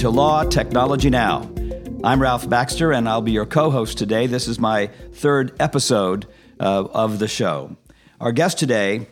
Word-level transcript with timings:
To 0.00 0.08
Law 0.08 0.44
Technology 0.44 1.10
Now. 1.10 1.46
I'm 2.02 2.22
Ralph 2.22 2.48
Baxter, 2.48 2.90
and 2.90 3.06
I'll 3.06 3.20
be 3.20 3.32
your 3.32 3.44
co 3.44 3.70
host 3.70 3.98
today. 3.98 4.26
This 4.26 4.48
is 4.48 4.58
my 4.58 4.86
third 5.12 5.54
episode 5.60 6.24
uh, 6.58 6.88
of 6.90 7.18
the 7.18 7.28
show. 7.28 7.76
Our 8.18 8.32
guest 8.32 8.58
today 8.58 9.08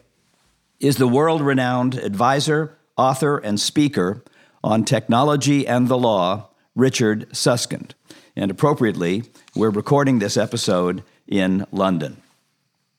is 0.81 0.97
the 0.97 1.07
world 1.07 1.43
renowned 1.43 1.97
advisor, 1.97 2.79
author, 2.97 3.37
and 3.37 3.61
speaker 3.61 4.25
on 4.65 4.87
technology 4.87 5.67
and 5.67 5.89
the 5.89 5.99
law, 5.99 6.49
Richard 6.75 7.37
Susskind. 7.37 7.95
And 8.35 8.51
appropriately, 8.51 9.25
we're 9.55 9.69
recording 9.69 10.21
this 10.21 10.39
episode 10.39 11.03
in 11.27 11.67
London. 11.71 12.17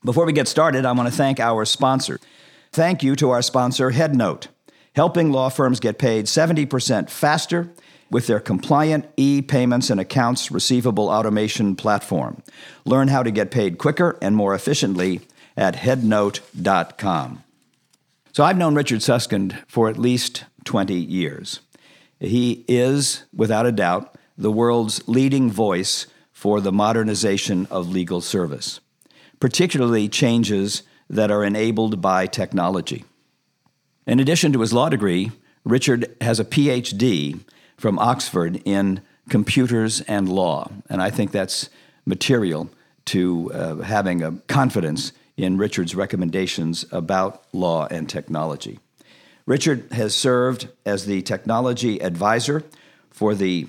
Before 0.05 0.25
we 0.25 0.33
get 0.33 0.47
started, 0.47 0.85
I 0.85 0.91
want 0.91 1.09
to 1.09 1.15
thank 1.15 1.39
our 1.39 1.65
sponsor. 1.65 2.19
Thank 2.71 3.01
you 3.01 3.15
to 3.15 3.31
our 3.31 3.41
sponsor, 3.41 3.89
HeadNote 3.89 4.45
helping 4.95 5.31
law 5.31 5.49
firms 5.49 5.79
get 5.79 5.97
paid 5.97 6.25
70% 6.25 7.09
faster 7.09 7.69
with 8.09 8.27
their 8.27 8.39
compliant 8.39 9.05
e 9.17 9.41
payments 9.41 9.89
and 9.89 9.99
accounts 9.99 10.51
receivable 10.51 11.09
automation 11.09 11.75
platform. 11.75 12.41
Learn 12.85 13.07
how 13.07 13.23
to 13.23 13.31
get 13.31 13.51
paid 13.51 13.77
quicker 13.77 14.17
and 14.21 14.35
more 14.35 14.55
efficiently 14.55 15.21
at 15.55 15.75
headnote.com. 15.75 17.43
So 18.31 18.43
I've 18.43 18.57
known 18.57 18.75
Richard 18.75 19.03
Susskind 19.03 19.57
for 19.67 19.89
at 19.89 19.97
least 19.97 20.45
20 20.65 20.93
years. 20.93 21.59
He 22.19 22.63
is, 22.67 23.23
without 23.33 23.65
a 23.65 23.71
doubt, 23.71 24.15
the 24.37 24.51
world's 24.51 25.07
leading 25.07 25.51
voice 25.51 26.07
for 26.31 26.61
the 26.61 26.71
modernization 26.71 27.67
of 27.69 27.89
legal 27.89 28.21
service, 28.21 28.79
particularly 29.39 30.07
changes 30.07 30.83
that 31.09 31.31
are 31.31 31.43
enabled 31.43 32.01
by 32.01 32.25
technology. 32.27 33.03
In 34.09 34.19
addition 34.19 34.51
to 34.53 34.61
his 34.61 34.73
law 34.73 34.89
degree, 34.89 35.31
Richard 35.63 36.15
has 36.19 36.39
a 36.39 36.43
PhD 36.43 37.41
from 37.77 37.99
Oxford 37.99 38.59
in 38.65 39.01
computers 39.29 40.01
and 40.01 40.27
law, 40.27 40.71
and 40.89 40.99
I 40.99 41.11
think 41.11 41.31
that's 41.31 41.69
material 42.07 42.71
to 43.05 43.51
uh, 43.53 43.75
having 43.83 44.23
a 44.23 44.31
confidence 44.47 45.11
in 45.37 45.59
Richard's 45.59 45.93
recommendations 45.93 46.85
about 46.91 47.43
law 47.53 47.85
and 47.91 48.09
technology. 48.09 48.79
Richard 49.45 49.91
has 49.91 50.15
served 50.15 50.69
as 50.87 51.05
the 51.05 51.21
technology 51.21 52.01
advisor 52.01 52.63
for 53.11 53.35
the 53.35 53.67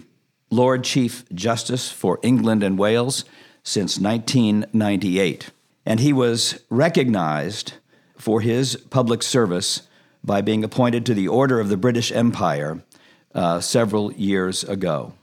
Lord 0.48 0.84
Chief 0.84 1.22
Justice 1.34 1.92
for 1.92 2.18
England 2.22 2.62
and 2.62 2.78
Wales 2.78 3.26
since 3.62 3.98
1998, 3.98 5.50
and 5.84 6.00
he 6.00 6.14
was 6.14 6.62
recognized 6.70 7.74
for 8.16 8.40
his 8.40 8.76
public 8.88 9.22
service 9.22 9.82
by 10.22 10.40
being 10.40 10.64
appointed 10.64 11.06
to 11.06 11.14
the 11.14 11.28
Order 11.28 11.60
of 11.60 11.68
the 11.68 11.76
British 11.76 12.12
Empire 12.12 12.82
uh, 13.34 13.60
several 13.60 14.12
years 14.12 14.64
ago. 14.64 15.14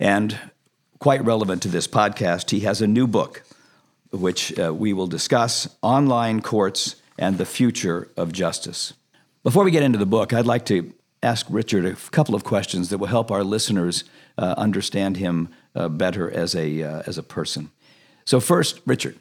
And 0.00 0.38
quite 0.98 1.24
relevant 1.24 1.62
to 1.62 1.68
this 1.68 1.86
podcast, 1.86 2.50
he 2.50 2.60
has 2.60 2.80
a 2.80 2.86
new 2.86 3.06
book, 3.06 3.42
which 4.10 4.58
uh, 4.58 4.74
we 4.74 4.92
will 4.92 5.06
discuss 5.06 5.68
Online 5.82 6.40
Courts 6.40 6.96
and 7.18 7.38
the 7.38 7.46
Future 7.46 8.10
of 8.16 8.32
Justice. 8.32 8.94
Before 9.42 9.64
we 9.64 9.70
get 9.70 9.82
into 9.82 9.98
the 9.98 10.06
book, 10.06 10.32
I'd 10.32 10.46
like 10.46 10.66
to 10.66 10.92
ask 11.22 11.46
Richard 11.50 11.84
a 11.84 11.94
couple 11.94 12.34
of 12.34 12.44
questions 12.44 12.90
that 12.90 12.98
will 12.98 13.08
help 13.08 13.30
our 13.30 13.44
listeners 13.44 14.04
uh, 14.36 14.54
understand 14.56 15.16
him 15.16 15.48
uh, 15.74 15.88
better 15.88 16.30
as 16.30 16.54
a, 16.54 16.82
uh, 16.82 17.02
as 17.06 17.18
a 17.18 17.22
person. 17.22 17.70
So, 18.24 18.40
first, 18.40 18.80
Richard, 18.86 19.16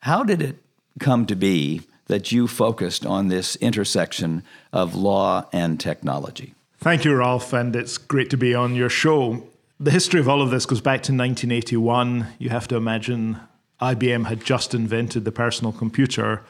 how 0.00 0.22
did 0.22 0.42
it 0.42 0.56
come 1.00 1.26
to 1.26 1.34
be 1.34 1.82
that 2.06 2.32
you 2.32 2.46
focused 2.46 3.06
on 3.06 3.28
this 3.28 3.56
intersection 3.56 4.42
of 4.72 4.94
law 4.94 5.48
and 5.52 5.80
technology. 5.80 6.54
Thank 6.78 7.04
you, 7.04 7.14
Ralph, 7.14 7.52
and 7.52 7.74
it's 7.74 7.96
great 7.96 8.28
to 8.30 8.36
be 8.36 8.54
on 8.54 8.74
your 8.74 8.90
show. 8.90 9.48
The 9.80 9.90
history 9.90 10.20
of 10.20 10.28
all 10.28 10.42
of 10.42 10.50
this 10.50 10.66
goes 10.66 10.80
back 10.80 11.02
to 11.04 11.12
1981. 11.12 12.26
You 12.38 12.50
have 12.50 12.68
to 12.68 12.76
imagine 12.76 13.40
IBM 13.80 14.26
had 14.26 14.44
just 14.44 14.74
invented 14.74 15.24
the 15.24 15.32
personal 15.32 15.72
computer. 15.72 16.42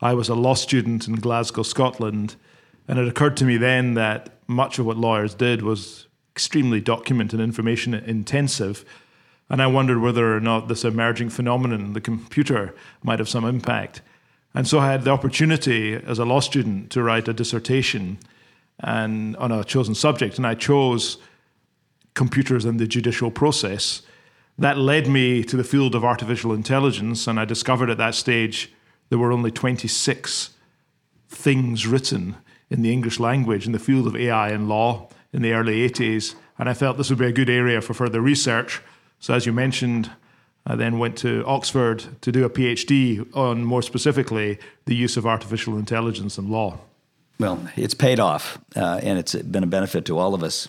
I 0.00 0.14
was 0.14 0.28
a 0.28 0.34
law 0.34 0.54
student 0.54 1.08
in 1.08 1.16
Glasgow, 1.16 1.62
Scotland, 1.62 2.36
and 2.88 2.98
it 2.98 3.06
occurred 3.06 3.36
to 3.38 3.44
me 3.44 3.56
then 3.56 3.94
that 3.94 4.30
much 4.46 4.78
of 4.78 4.86
what 4.86 4.96
lawyers 4.96 5.34
did 5.34 5.62
was 5.62 6.06
extremely 6.34 6.80
document 6.80 7.32
and 7.32 7.42
information 7.42 7.92
intensive. 7.94 8.84
And 9.48 9.60
I 9.60 9.66
wondered 9.66 10.00
whether 10.00 10.36
or 10.36 10.40
not 10.40 10.68
this 10.68 10.84
emerging 10.84 11.30
phenomenon, 11.30 11.92
the 11.92 12.00
computer, 12.00 12.74
might 13.02 13.18
have 13.18 13.28
some 13.28 13.44
impact. 13.44 14.00
And 14.54 14.66
so 14.66 14.78
I 14.80 14.90
had 14.90 15.04
the 15.04 15.10
opportunity 15.10 15.94
as 15.94 16.18
a 16.18 16.24
law 16.24 16.40
student 16.40 16.90
to 16.90 17.02
write 17.02 17.28
a 17.28 17.32
dissertation 17.32 18.18
and 18.80 19.36
on 19.36 19.52
a 19.52 19.62
chosen 19.62 19.94
subject, 19.94 20.38
and 20.38 20.46
I 20.46 20.54
chose 20.54 21.18
computers 22.14 22.64
and 22.64 22.80
the 22.80 22.86
judicial 22.86 23.30
process. 23.30 24.02
That 24.58 24.78
led 24.78 25.06
me 25.06 25.44
to 25.44 25.56
the 25.56 25.64
field 25.64 25.94
of 25.94 26.04
artificial 26.04 26.52
intelligence, 26.52 27.26
and 27.26 27.38
I 27.38 27.44
discovered 27.44 27.90
at 27.90 27.98
that 27.98 28.14
stage 28.14 28.72
there 29.08 29.18
were 29.18 29.32
only 29.32 29.50
26 29.50 30.50
things 31.28 31.86
written 31.86 32.36
in 32.68 32.82
the 32.82 32.92
English 32.92 33.20
language 33.20 33.66
in 33.66 33.72
the 33.72 33.78
field 33.78 34.06
of 34.06 34.16
AI 34.16 34.50
and 34.50 34.68
law 34.68 35.08
in 35.32 35.42
the 35.42 35.52
early 35.52 35.88
80s, 35.88 36.34
and 36.58 36.68
I 36.68 36.74
felt 36.74 36.96
this 36.96 37.10
would 37.10 37.18
be 37.18 37.26
a 37.26 37.32
good 37.32 37.50
area 37.50 37.80
for 37.80 37.94
further 37.94 38.20
research. 38.20 38.80
So, 39.18 39.34
as 39.34 39.46
you 39.46 39.52
mentioned, 39.52 40.10
I 40.70 40.76
then 40.76 41.00
went 41.00 41.18
to 41.18 41.44
Oxford 41.46 42.04
to 42.20 42.30
do 42.30 42.44
a 42.44 42.48
PhD 42.48 43.26
on, 43.36 43.64
more 43.64 43.82
specifically, 43.82 44.56
the 44.84 44.94
use 44.94 45.16
of 45.16 45.26
artificial 45.26 45.76
intelligence 45.76 46.38
in 46.38 46.48
law. 46.48 46.78
Well, 47.40 47.68
it's 47.74 47.94
paid 47.94 48.20
off, 48.20 48.56
uh, 48.76 49.00
and 49.02 49.18
it's 49.18 49.34
been 49.34 49.64
a 49.64 49.66
benefit 49.66 50.04
to 50.04 50.16
all 50.16 50.32
of 50.32 50.44
us. 50.44 50.68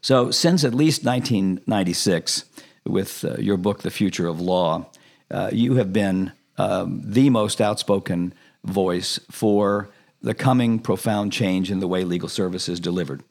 So, 0.00 0.30
since 0.30 0.64
at 0.64 0.72
least 0.72 1.04
1996, 1.04 2.46
with 2.86 3.22
uh, 3.22 3.34
your 3.34 3.58
book, 3.58 3.82
The 3.82 3.90
Future 3.90 4.28
of 4.28 4.40
Law, 4.40 4.86
uh, 5.30 5.50
you 5.52 5.74
have 5.74 5.92
been 5.92 6.32
um, 6.56 7.02
the 7.04 7.28
most 7.28 7.60
outspoken 7.60 8.32
voice 8.64 9.20
for 9.30 9.90
the 10.22 10.32
coming 10.32 10.78
profound 10.78 11.34
change 11.34 11.70
in 11.70 11.80
the 11.80 11.86
way 11.86 12.02
legal 12.02 12.30
service 12.30 12.66
is 12.66 12.80
delivered. 12.80 13.22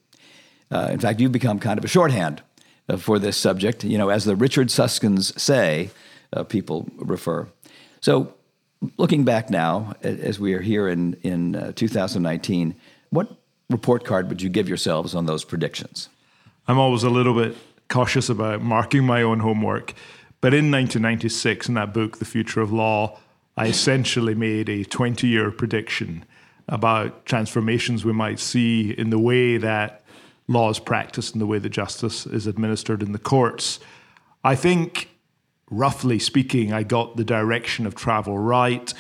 Uh, 0.70 0.90
in 0.92 1.00
fact, 1.00 1.20
you've 1.20 1.32
become 1.32 1.58
kind 1.58 1.80
of 1.80 1.86
a 1.86 1.88
shorthand 1.88 2.44
for 2.98 3.20
this 3.20 3.38
subject, 3.38 3.84
you 3.84 3.98
know, 3.98 4.10
as 4.10 4.26
the 4.26 4.36
Richard 4.36 4.68
Susskinds 4.68 5.38
say, 5.40 5.92
uh, 6.34 6.44
people 6.44 6.88
refer. 6.98 7.48
So, 8.00 8.34
looking 8.98 9.24
back 9.24 9.50
now, 9.50 9.94
as 10.02 10.40
we 10.40 10.54
are 10.54 10.62
here 10.62 10.88
in, 10.88 11.14
in 11.22 11.56
uh, 11.56 11.72
2019, 11.76 12.76
what 13.10 13.36
report 13.70 14.06
card 14.06 14.30
would 14.30 14.42
you 14.42 14.50
give 14.50 14.68
yourselves 14.68 15.14
on 15.14 15.26
those 15.26 15.44
predictions? 15.44 16.10
I'm 16.68 16.80
always 16.80 17.04
a 17.04 17.10
little 17.10 17.34
bit 17.34 17.56
cautious 17.90 18.30
about 18.30 18.62
marking 18.62 19.06
my 19.06 19.22
own 19.22 19.40
homework. 19.40 19.94
But 20.40 20.54
in 20.54 20.72
1996, 20.72 21.68
in 21.68 21.76
that 21.76 21.94
book, 21.94 22.18
The 22.18 22.26
Future 22.26 22.62
of 22.62 22.72
Law, 22.72 23.20
I 23.56 23.68
essentially 23.68 24.34
made 24.34 24.70
a 24.70 24.84
20 24.84 25.28
year 25.28 25.52
prediction 25.52 26.26
about 26.68 27.26
transformations 27.26 28.06
we 28.06 28.14
might 28.14 28.40
see 28.40 28.92
in 28.92 29.10
the 29.10 29.20
way 29.20 29.58
that 29.58 30.01
law 30.52 30.70
is 30.70 30.80
practiced 30.80 31.34
and 31.34 31.42
the 31.42 31.46
way 31.46 31.60
that 31.60 31.70
justice 31.70 32.26
is 32.26 32.48
administered 32.48 33.02
in 33.02 33.12
the 33.12 33.20
courts. 33.20 33.80
I 34.44 34.56
think, 34.56 35.10
roughly 35.70 36.20
speaking, 36.20 36.74
I 36.74 36.84
got 36.84 37.18
the 37.18 37.24
direction 37.24 37.86
of 37.86 37.96
travel 37.96 38.38
right. 38.38 38.94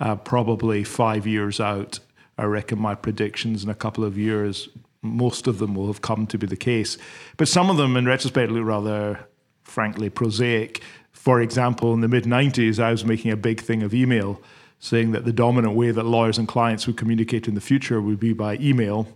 Uh, 0.00 0.14
probably 0.14 0.84
five 0.84 1.26
years 1.26 1.58
out, 1.58 1.98
I 2.36 2.44
reckon 2.44 2.78
my 2.78 2.94
predictions 2.94 3.64
in 3.64 3.70
a 3.70 3.74
couple 3.74 4.04
of 4.04 4.16
years, 4.16 4.68
most 5.02 5.46
of 5.46 5.58
them 5.58 5.74
will 5.74 5.88
have 5.88 6.02
come 6.02 6.26
to 6.28 6.38
be 6.38 6.46
the 6.46 6.56
case. 6.56 6.98
But 7.36 7.48
some 7.48 7.68
of 7.68 7.76
them, 7.76 7.96
in 7.96 8.06
retrospect, 8.06 8.52
look 8.52 8.64
rather, 8.64 9.26
frankly, 9.64 10.08
prosaic. 10.08 10.82
For 11.12 11.40
example, 11.40 11.92
in 11.94 12.00
the 12.00 12.08
mid 12.08 12.24
90s, 12.24 12.78
I 12.78 12.92
was 12.92 13.04
making 13.04 13.32
a 13.32 13.36
big 13.36 13.60
thing 13.60 13.82
of 13.82 13.92
email, 13.92 14.40
saying 14.78 15.12
that 15.12 15.24
the 15.24 15.32
dominant 15.32 15.74
way 15.74 15.90
that 15.90 16.04
lawyers 16.04 16.38
and 16.38 16.46
clients 16.46 16.86
would 16.86 16.96
communicate 16.96 17.48
in 17.48 17.54
the 17.54 17.60
future 17.60 18.00
would 18.00 18.20
be 18.20 18.32
by 18.32 18.56
email 18.56 19.08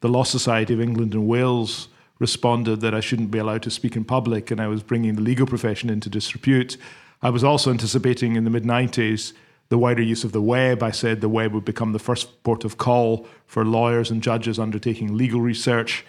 the 0.00 0.08
Law 0.08 0.24
Society 0.24 0.74
of 0.74 0.80
England 0.80 1.14
and 1.14 1.26
Wales 1.26 1.88
responded 2.18 2.80
that 2.80 2.94
I 2.94 3.00
shouldn't 3.00 3.30
be 3.30 3.38
allowed 3.38 3.62
to 3.62 3.70
speak 3.70 3.96
in 3.96 4.04
public 4.04 4.50
and 4.50 4.60
I 4.60 4.68
was 4.68 4.82
bringing 4.82 5.14
the 5.14 5.22
legal 5.22 5.46
profession 5.46 5.90
into 5.90 6.08
disrepute. 6.08 6.76
I 7.22 7.30
was 7.30 7.42
also 7.42 7.70
anticipating 7.70 8.36
in 8.36 8.44
the 8.44 8.50
mid 8.50 8.64
90s 8.64 9.32
the 9.68 9.78
wider 9.78 10.02
use 10.02 10.24
of 10.24 10.32
the 10.32 10.42
web. 10.42 10.82
I 10.82 10.90
said 10.90 11.20
the 11.20 11.28
web 11.28 11.52
would 11.52 11.64
become 11.64 11.92
the 11.92 11.98
first 11.98 12.42
port 12.42 12.64
of 12.64 12.76
call 12.76 13.26
for 13.46 13.64
lawyers 13.64 14.10
and 14.10 14.22
judges 14.22 14.58
undertaking 14.58 15.16
legal 15.16 15.40
research. 15.40 16.04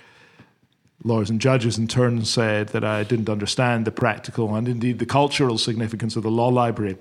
Lawyers 1.03 1.29
and 1.29 1.39
judges, 1.39 1.77
in 1.77 1.87
turn, 1.87 2.25
said 2.25 2.69
that 2.69 2.83
I 2.83 3.03
didn't 3.03 3.29
understand 3.29 3.85
the 3.85 3.91
practical 3.91 4.55
and 4.55 4.67
indeed 4.67 4.99
the 4.99 5.05
cultural 5.05 5.57
significance 5.57 6.15
of 6.15 6.23
the 6.23 6.31
law 6.31 6.47
library. 6.47 6.97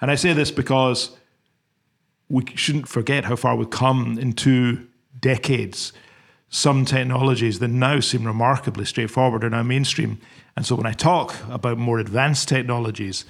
And 0.00 0.10
I 0.10 0.14
say 0.14 0.32
this 0.32 0.50
because 0.50 1.10
we 2.28 2.44
shouldn't 2.54 2.88
forget 2.88 3.24
how 3.24 3.36
far 3.36 3.54
we've 3.56 3.70
come 3.70 4.18
in 4.18 4.32
two 4.32 4.86
decades 5.20 5.92
some 6.54 6.84
technologies 6.84 7.58
that 7.58 7.66
now 7.66 7.98
seem 7.98 8.24
remarkably 8.24 8.84
straightforward 8.84 9.42
are 9.42 9.50
now 9.50 9.64
mainstream. 9.64 10.20
And 10.56 10.64
so 10.64 10.76
when 10.76 10.86
I 10.86 10.92
talk 10.92 11.34
about 11.50 11.78
more 11.78 11.98
advanced 11.98 12.48
technologies, 12.48 13.24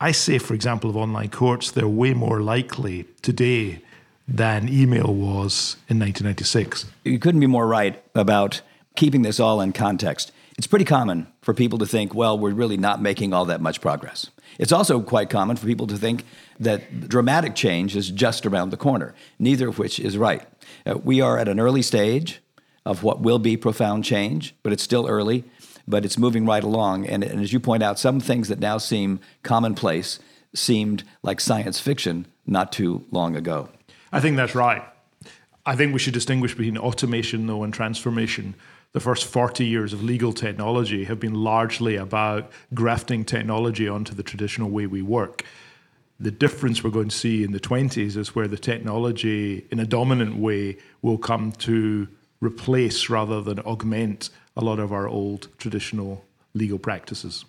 I 0.00 0.12
say, 0.12 0.38
for 0.38 0.54
example, 0.54 0.88
of 0.88 0.96
online 0.96 1.28
courts, 1.28 1.70
they're 1.70 1.86
way 1.86 2.14
more 2.14 2.40
likely 2.40 3.04
today 3.20 3.82
than 4.26 4.66
email 4.70 5.14
was 5.14 5.76
in 5.90 5.98
1996. 5.98 6.86
You 7.04 7.18
couldn't 7.18 7.40
be 7.40 7.46
more 7.46 7.66
right 7.66 8.02
about 8.14 8.62
keeping 8.96 9.20
this 9.20 9.38
all 9.38 9.60
in 9.60 9.74
context, 9.74 10.32
it's 10.62 10.68
pretty 10.68 10.84
common 10.84 11.26
for 11.40 11.52
people 11.54 11.76
to 11.80 11.86
think, 11.86 12.14
well, 12.14 12.38
we're 12.38 12.54
really 12.54 12.76
not 12.76 13.02
making 13.02 13.32
all 13.32 13.44
that 13.46 13.60
much 13.60 13.80
progress. 13.80 14.30
It's 14.60 14.70
also 14.70 15.00
quite 15.00 15.28
common 15.28 15.56
for 15.56 15.66
people 15.66 15.88
to 15.88 15.96
think 15.96 16.24
that 16.60 17.08
dramatic 17.08 17.56
change 17.56 17.96
is 17.96 18.08
just 18.10 18.46
around 18.46 18.70
the 18.70 18.76
corner, 18.76 19.12
neither 19.40 19.70
of 19.70 19.80
which 19.80 19.98
is 19.98 20.16
right. 20.16 20.46
Uh, 20.86 20.98
we 20.98 21.20
are 21.20 21.36
at 21.36 21.48
an 21.48 21.58
early 21.58 21.82
stage 21.82 22.40
of 22.86 23.02
what 23.02 23.18
will 23.18 23.40
be 23.40 23.56
profound 23.56 24.04
change, 24.04 24.54
but 24.62 24.72
it's 24.72 24.84
still 24.84 25.08
early, 25.08 25.42
but 25.88 26.04
it's 26.04 26.16
moving 26.16 26.46
right 26.46 26.62
along. 26.62 27.08
And, 27.08 27.24
and 27.24 27.40
as 27.40 27.52
you 27.52 27.58
point 27.58 27.82
out, 27.82 27.98
some 27.98 28.20
things 28.20 28.46
that 28.46 28.60
now 28.60 28.78
seem 28.78 29.18
commonplace 29.42 30.20
seemed 30.54 31.02
like 31.24 31.40
science 31.40 31.80
fiction 31.80 32.24
not 32.46 32.70
too 32.70 33.04
long 33.10 33.34
ago. 33.34 33.68
I 34.12 34.20
think 34.20 34.36
that's 34.36 34.54
right. 34.54 34.84
I 35.66 35.74
think 35.74 35.92
we 35.92 35.98
should 35.98 36.14
distinguish 36.14 36.52
between 36.52 36.78
automation, 36.78 37.48
though, 37.48 37.64
and 37.64 37.74
transformation. 37.74 38.54
The 38.92 39.00
first 39.00 39.24
40 39.24 39.64
years 39.64 39.94
of 39.94 40.04
legal 40.04 40.34
technology 40.34 41.04
have 41.04 41.18
been 41.18 41.32
largely 41.32 41.96
about 41.96 42.50
grafting 42.74 43.24
technology 43.24 43.88
onto 43.88 44.12
the 44.12 44.22
traditional 44.22 44.68
way 44.68 44.86
we 44.86 45.00
work. 45.00 45.44
The 46.20 46.30
difference 46.30 46.84
we're 46.84 46.90
going 46.90 47.08
to 47.08 47.16
see 47.16 47.42
in 47.42 47.52
the 47.52 47.60
20s 47.60 48.18
is 48.18 48.34
where 48.34 48.46
the 48.46 48.58
technology, 48.58 49.66
in 49.70 49.80
a 49.80 49.86
dominant 49.86 50.36
way, 50.36 50.76
will 51.00 51.16
come 51.16 51.52
to 51.52 52.06
replace 52.40 53.08
rather 53.08 53.40
than 53.40 53.60
augment 53.60 54.28
a 54.58 54.60
lot 54.62 54.78
of 54.78 54.92
our 54.92 55.08
old 55.08 55.48
traditional 55.56 56.22
legal 56.52 56.78
practices. 56.78 57.46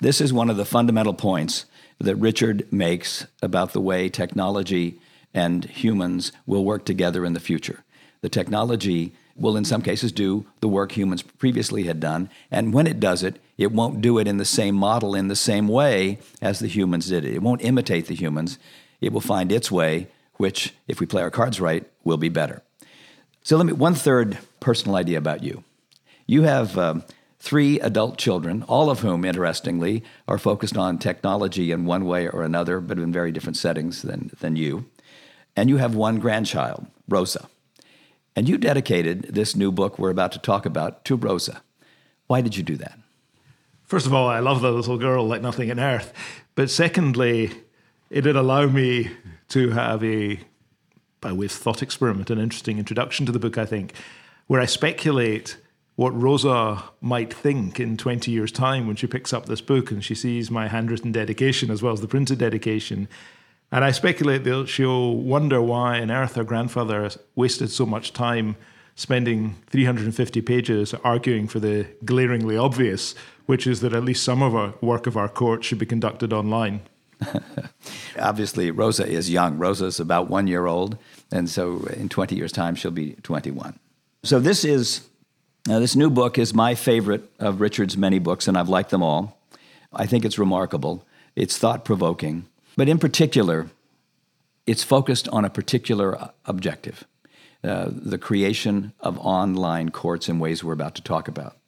This 0.00 0.22
is 0.22 0.32
one 0.32 0.48
of 0.48 0.56
the 0.56 0.64
fundamental 0.64 1.12
points 1.12 1.66
that 1.98 2.16
Richard 2.16 2.66
makes 2.72 3.26
about 3.42 3.74
the 3.74 3.82
way 3.82 4.08
technology 4.08 4.98
and 5.34 5.66
humans 5.66 6.32
will 6.46 6.64
work 6.64 6.86
together 6.86 7.26
in 7.26 7.34
the 7.34 7.40
future. 7.40 7.84
The 8.22 8.30
technology 8.30 9.12
will, 9.40 9.56
in 9.56 9.64
some 9.64 9.82
cases, 9.82 10.12
do 10.12 10.46
the 10.60 10.68
work 10.68 10.92
humans 10.92 11.22
previously 11.22 11.84
had 11.84 11.98
done, 11.98 12.28
and 12.50 12.74
when 12.74 12.86
it 12.86 13.00
does 13.00 13.22
it, 13.22 13.40
it 13.56 13.72
won't 13.72 14.00
do 14.00 14.18
it 14.18 14.28
in 14.28 14.36
the 14.36 14.44
same 14.44 14.74
model, 14.74 15.14
in 15.14 15.28
the 15.28 15.36
same 15.36 15.66
way 15.66 16.18
as 16.40 16.58
the 16.58 16.66
humans 16.66 17.08
did 17.08 17.24
it. 17.24 17.34
It 17.34 17.42
won't 17.42 17.62
imitate 17.62 18.06
the 18.06 18.14
humans. 18.14 18.58
It 19.00 19.12
will 19.12 19.20
find 19.20 19.50
its 19.50 19.70
way, 19.70 20.08
which, 20.34 20.74
if 20.86 21.00
we 21.00 21.06
play 21.06 21.22
our 21.22 21.30
cards 21.30 21.60
right, 21.60 21.84
will 22.04 22.16
be 22.16 22.28
better. 22.28 22.62
So, 23.42 23.56
let 23.56 23.66
me 23.66 23.72
one 23.72 23.94
third 23.94 24.38
personal 24.60 24.96
idea 24.96 25.18
about 25.18 25.42
you. 25.42 25.64
You 26.26 26.42
have 26.42 26.78
um, 26.78 27.04
three 27.40 27.80
adult 27.80 28.18
children, 28.18 28.62
all 28.64 28.90
of 28.90 29.00
whom, 29.00 29.24
interestingly, 29.24 30.04
are 30.28 30.38
focused 30.38 30.76
on 30.76 30.98
technology 30.98 31.72
in 31.72 31.86
one 31.86 32.04
way 32.04 32.28
or 32.28 32.42
another, 32.42 32.80
but 32.80 32.98
in 32.98 33.12
very 33.12 33.32
different 33.32 33.56
settings 33.56 34.02
than, 34.02 34.30
than 34.40 34.56
you. 34.56 34.84
And 35.56 35.68
you 35.68 35.78
have 35.78 35.94
one 35.94 36.18
grandchild, 36.20 36.86
Rosa. 37.08 37.48
And 38.36 38.48
you 38.48 38.58
dedicated 38.58 39.22
this 39.34 39.56
new 39.56 39.72
book 39.72 39.98
we're 39.98 40.10
about 40.10 40.32
to 40.32 40.38
talk 40.38 40.66
about 40.66 41.04
to 41.06 41.16
Rosa. 41.16 41.62
Why 42.26 42.40
did 42.40 42.56
you 42.56 42.62
do 42.62 42.76
that? 42.76 42.98
First 43.84 44.06
of 44.06 44.14
all, 44.14 44.28
I 44.28 44.38
love 44.38 44.60
the 44.60 44.70
little 44.70 44.98
girl 44.98 45.26
like 45.26 45.42
nothing 45.42 45.70
on 45.70 45.80
earth. 45.80 46.12
But 46.54 46.70
secondly, 46.70 47.50
it 48.08 48.22
did 48.22 48.36
allow 48.36 48.66
me 48.66 49.10
to 49.48 49.70
have 49.70 50.04
a, 50.04 50.38
by 51.20 51.32
way 51.32 51.46
of 51.46 51.52
thought 51.52 51.82
experiment, 51.82 52.30
an 52.30 52.38
interesting 52.38 52.78
introduction 52.78 53.26
to 53.26 53.32
the 53.32 53.40
book, 53.40 53.58
I 53.58 53.66
think, 53.66 53.94
where 54.46 54.60
I 54.60 54.66
speculate 54.66 55.56
what 55.96 56.18
Rosa 56.18 56.84
might 57.00 57.34
think 57.34 57.78
in 57.78 57.96
20 57.96 58.30
years' 58.30 58.52
time 58.52 58.86
when 58.86 58.96
she 58.96 59.06
picks 59.06 59.32
up 59.32 59.46
this 59.46 59.60
book 59.60 59.90
and 59.90 60.04
she 60.04 60.14
sees 60.14 60.50
my 60.50 60.68
handwritten 60.68 61.12
dedication 61.12 61.70
as 61.70 61.82
well 61.82 61.92
as 61.92 62.00
the 62.00 62.08
printed 62.08 62.38
dedication. 62.38 63.08
And 63.72 63.84
I 63.84 63.92
speculate 63.92 64.44
that 64.44 64.68
she'll 64.68 65.14
wonder 65.14 65.62
why 65.62 66.00
on 66.00 66.10
earth 66.10 66.34
her 66.34 66.44
grandfather 66.44 67.10
wasted 67.36 67.70
so 67.70 67.86
much 67.86 68.12
time 68.12 68.56
spending 68.96 69.56
350 69.68 70.42
pages 70.42 70.92
arguing 71.04 71.46
for 71.46 71.60
the 71.60 71.86
glaringly 72.04 72.56
obvious, 72.56 73.14
which 73.46 73.66
is 73.66 73.80
that 73.80 73.94
at 73.94 74.04
least 74.04 74.24
some 74.24 74.42
of 74.42 74.54
our 74.54 74.74
work 74.80 75.06
of 75.06 75.16
our 75.16 75.28
court 75.28 75.64
should 75.64 75.78
be 75.78 75.86
conducted 75.86 76.32
online. 76.32 76.80
Obviously, 78.18 78.70
Rosa 78.70 79.06
is 79.06 79.30
young. 79.30 79.58
Rosa 79.58 79.86
is 79.86 80.00
about 80.00 80.28
one 80.28 80.46
year 80.46 80.66
old, 80.66 80.98
and 81.30 81.48
so 81.48 81.86
in 81.96 82.08
20 82.08 82.34
years' 82.34 82.52
time, 82.52 82.74
she'll 82.74 82.90
be 82.90 83.12
21. 83.22 83.78
So 84.22 84.40
this 84.40 84.64
is 84.64 85.08
now, 85.66 85.78
this 85.78 85.94
new 85.94 86.10
book 86.10 86.38
is 86.38 86.54
my 86.54 86.74
favorite 86.74 87.30
of 87.38 87.60
Richard's 87.60 87.96
many 87.96 88.18
books, 88.18 88.48
and 88.48 88.56
I've 88.56 88.68
liked 88.68 88.90
them 88.90 89.02
all. 89.02 89.38
I 89.92 90.06
think 90.06 90.24
it's 90.24 90.38
remarkable. 90.38 91.06
It's 91.36 91.58
thought 91.58 91.84
provoking, 91.84 92.46
but 92.76 92.88
in 92.88 92.98
particular, 92.98 93.68
it's 94.66 94.82
focused 94.82 95.28
on 95.28 95.44
a 95.44 95.50
particular 95.50 96.30
objective 96.44 97.04
uh, 97.62 97.90
the 97.90 98.16
creation 98.16 98.92
of 99.00 99.18
online 99.18 99.90
courts 99.90 100.30
in 100.30 100.38
ways 100.38 100.64
we're 100.64 100.72
about 100.72 100.94
to 100.94 101.02
talk 101.02 101.28
about. 101.28 101.58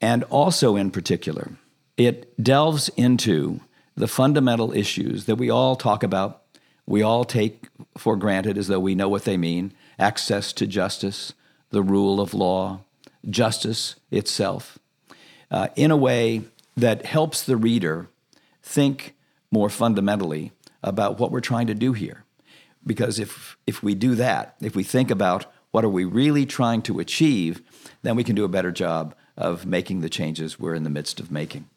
And 0.00 0.22
also, 0.24 0.76
in 0.76 0.92
particular, 0.92 1.50
it 1.96 2.40
delves 2.40 2.88
into 2.90 3.60
the 3.96 4.06
fundamental 4.06 4.72
issues 4.72 5.24
that 5.24 5.34
we 5.34 5.50
all 5.50 5.74
talk 5.74 6.04
about, 6.04 6.42
we 6.86 7.02
all 7.02 7.24
take 7.24 7.66
for 7.96 8.14
granted 8.14 8.56
as 8.56 8.68
though 8.68 8.78
we 8.78 8.94
know 8.94 9.08
what 9.08 9.24
they 9.24 9.36
mean 9.36 9.72
access 9.98 10.52
to 10.52 10.68
justice, 10.68 11.32
the 11.70 11.82
rule 11.82 12.20
of 12.20 12.32
law, 12.32 12.80
justice 13.28 13.96
itself 14.12 14.78
uh, 15.50 15.66
in 15.74 15.90
a 15.90 15.96
way 15.96 16.42
that 16.76 17.04
helps 17.04 17.42
the 17.42 17.56
reader 17.56 18.08
think 18.62 19.16
more 19.50 19.70
fundamentally 19.70 20.52
about 20.82 21.18
what 21.18 21.30
we're 21.30 21.40
trying 21.40 21.66
to 21.66 21.74
do 21.74 21.92
here. 21.92 22.24
Because 22.86 23.18
if, 23.18 23.56
if 23.66 23.82
we 23.82 23.94
do 23.94 24.14
that, 24.14 24.54
if 24.60 24.76
we 24.76 24.82
think 24.82 25.10
about 25.10 25.46
what 25.70 25.84
are 25.84 25.88
we 25.88 26.04
really 26.04 26.46
trying 26.46 26.82
to 26.82 27.00
achieve, 27.00 27.62
then 28.02 28.16
we 28.16 28.24
can 28.24 28.34
do 28.34 28.44
a 28.44 28.48
better 28.48 28.70
job 28.72 29.14
of 29.36 29.66
making 29.66 30.00
the 30.00 30.08
changes 30.08 30.58
we're 30.58 30.74
in 30.74 30.84
the 30.84 30.90
midst 30.90 31.20
of 31.20 31.30
making. 31.30 31.68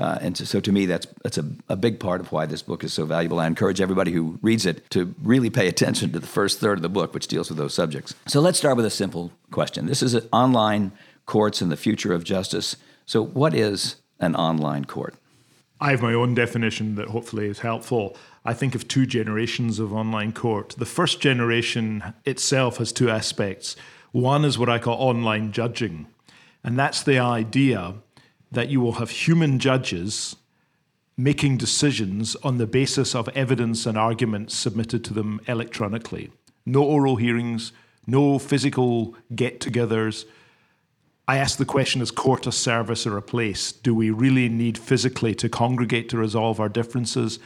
Uh, 0.00 0.18
and 0.20 0.36
so, 0.36 0.44
so, 0.44 0.58
to 0.58 0.72
me, 0.72 0.86
that's, 0.86 1.06
that's 1.22 1.38
a, 1.38 1.44
a 1.68 1.76
big 1.76 2.00
part 2.00 2.20
of 2.20 2.32
why 2.32 2.46
this 2.46 2.62
book 2.62 2.82
is 2.82 2.92
so 2.92 3.04
valuable. 3.04 3.38
I 3.38 3.46
encourage 3.46 3.80
everybody 3.80 4.10
who 4.10 4.38
reads 4.42 4.66
it 4.66 4.88
to 4.90 5.14
really 5.22 5.50
pay 5.50 5.68
attention 5.68 6.10
to 6.12 6.18
the 6.18 6.26
first 6.26 6.58
third 6.58 6.78
of 6.78 6.82
the 6.82 6.88
book, 6.88 7.14
which 7.14 7.28
deals 7.28 7.50
with 7.50 7.58
those 7.58 7.74
subjects. 7.74 8.14
So 8.26 8.40
let's 8.40 8.58
start 8.58 8.76
with 8.76 8.86
a 8.86 8.90
simple 8.90 9.30
question. 9.50 9.86
This 9.86 10.02
is 10.02 10.16
online 10.32 10.92
courts 11.26 11.60
and 11.60 11.70
the 11.70 11.76
future 11.76 12.12
of 12.12 12.24
justice. 12.24 12.76
So, 13.06 13.22
what 13.22 13.54
is 13.54 13.96
an 14.18 14.34
online 14.34 14.86
court? 14.86 15.14
I 15.82 15.90
have 15.90 16.00
my 16.00 16.14
own 16.14 16.32
definition 16.32 16.94
that 16.94 17.08
hopefully 17.08 17.48
is 17.48 17.58
helpful. 17.58 18.16
I 18.44 18.54
think 18.54 18.76
of 18.76 18.86
two 18.86 19.04
generations 19.04 19.80
of 19.80 19.92
online 19.92 20.30
court. 20.30 20.76
The 20.78 20.86
first 20.86 21.18
generation 21.18 22.14
itself 22.24 22.76
has 22.76 22.92
two 22.92 23.10
aspects. 23.10 23.74
One 24.12 24.44
is 24.44 24.56
what 24.56 24.68
I 24.68 24.78
call 24.78 24.94
online 24.94 25.50
judging, 25.50 26.06
and 26.62 26.78
that's 26.78 27.02
the 27.02 27.18
idea 27.18 27.94
that 28.52 28.68
you 28.68 28.80
will 28.80 28.92
have 28.92 29.10
human 29.10 29.58
judges 29.58 30.36
making 31.16 31.56
decisions 31.56 32.36
on 32.44 32.58
the 32.58 32.66
basis 32.68 33.12
of 33.12 33.28
evidence 33.30 33.84
and 33.84 33.98
arguments 33.98 34.54
submitted 34.54 35.04
to 35.06 35.14
them 35.14 35.40
electronically. 35.48 36.30
No 36.64 36.84
oral 36.84 37.16
hearings, 37.16 37.72
no 38.06 38.38
physical 38.38 39.16
get 39.34 39.58
togethers. 39.58 40.26
I 41.28 41.38
ask 41.38 41.56
the 41.56 41.64
question 41.64 42.02
is 42.02 42.10
court 42.10 42.46
a 42.46 42.52
service 42.52 43.06
or 43.06 43.16
a 43.16 43.22
place? 43.22 43.70
Do 43.70 43.94
we 43.94 44.10
really 44.10 44.48
need 44.48 44.76
physically 44.76 45.34
to 45.36 45.48
congregate 45.48 46.08
to 46.10 46.18
resolve 46.18 46.58
our 46.58 46.68
differences? 46.68 47.38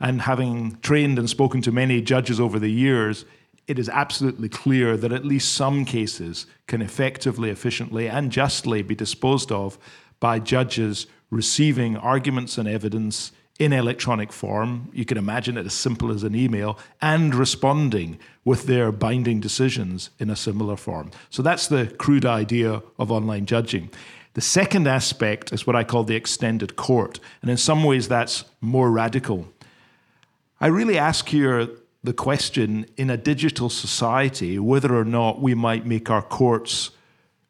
And 0.00 0.22
having 0.22 0.78
trained 0.82 1.18
and 1.18 1.30
spoken 1.30 1.62
to 1.62 1.72
many 1.72 2.00
judges 2.00 2.40
over 2.40 2.58
the 2.58 2.70
years, 2.70 3.24
it 3.68 3.78
is 3.78 3.88
absolutely 3.88 4.48
clear 4.48 4.96
that 4.96 5.12
at 5.12 5.24
least 5.24 5.52
some 5.52 5.84
cases 5.84 6.46
can 6.66 6.82
effectively, 6.82 7.50
efficiently, 7.50 8.08
and 8.08 8.32
justly 8.32 8.82
be 8.82 8.96
disposed 8.96 9.52
of 9.52 9.78
by 10.18 10.40
judges 10.40 11.06
receiving 11.30 11.96
arguments 11.96 12.58
and 12.58 12.66
evidence 12.66 13.30
in 13.62 13.72
electronic 13.72 14.32
form. 14.32 14.90
You 14.92 15.04
can 15.04 15.16
imagine 15.16 15.56
it 15.56 15.66
as 15.66 15.72
simple 15.72 16.10
as 16.10 16.24
an 16.24 16.34
email 16.34 16.78
and 17.00 17.32
responding 17.32 18.18
with 18.44 18.64
their 18.64 18.90
binding 18.90 19.38
decisions 19.38 20.10
in 20.18 20.30
a 20.30 20.36
similar 20.36 20.76
form. 20.76 21.12
So 21.30 21.42
that's 21.42 21.68
the 21.68 21.86
crude 21.96 22.26
idea 22.26 22.82
of 22.98 23.12
online 23.12 23.46
judging. 23.46 23.88
The 24.34 24.40
second 24.40 24.88
aspect 24.88 25.52
is 25.52 25.64
what 25.64 25.76
I 25.76 25.84
call 25.84 26.02
the 26.02 26.16
extended 26.16 26.74
court, 26.74 27.20
and 27.40 27.50
in 27.50 27.56
some 27.56 27.84
ways 27.84 28.08
that's 28.08 28.44
more 28.60 28.90
radical. 28.90 29.46
I 30.60 30.66
really 30.66 30.98
ask 30.98 31.28
here 31.28 31.68
the 32.02 32.12
question 32.12 32.86
in 32.96 33.10
a 33.10 33.16
digital 33.16 33.68
society 33.68 34.58
whether 34.58 34.92
or 34.96 35.04
not 35.04 35.40
we 35.40 35.54
might 35.54 35.86
make 35.86 36.10
our 36.10 36.22
courts 36.22 36.90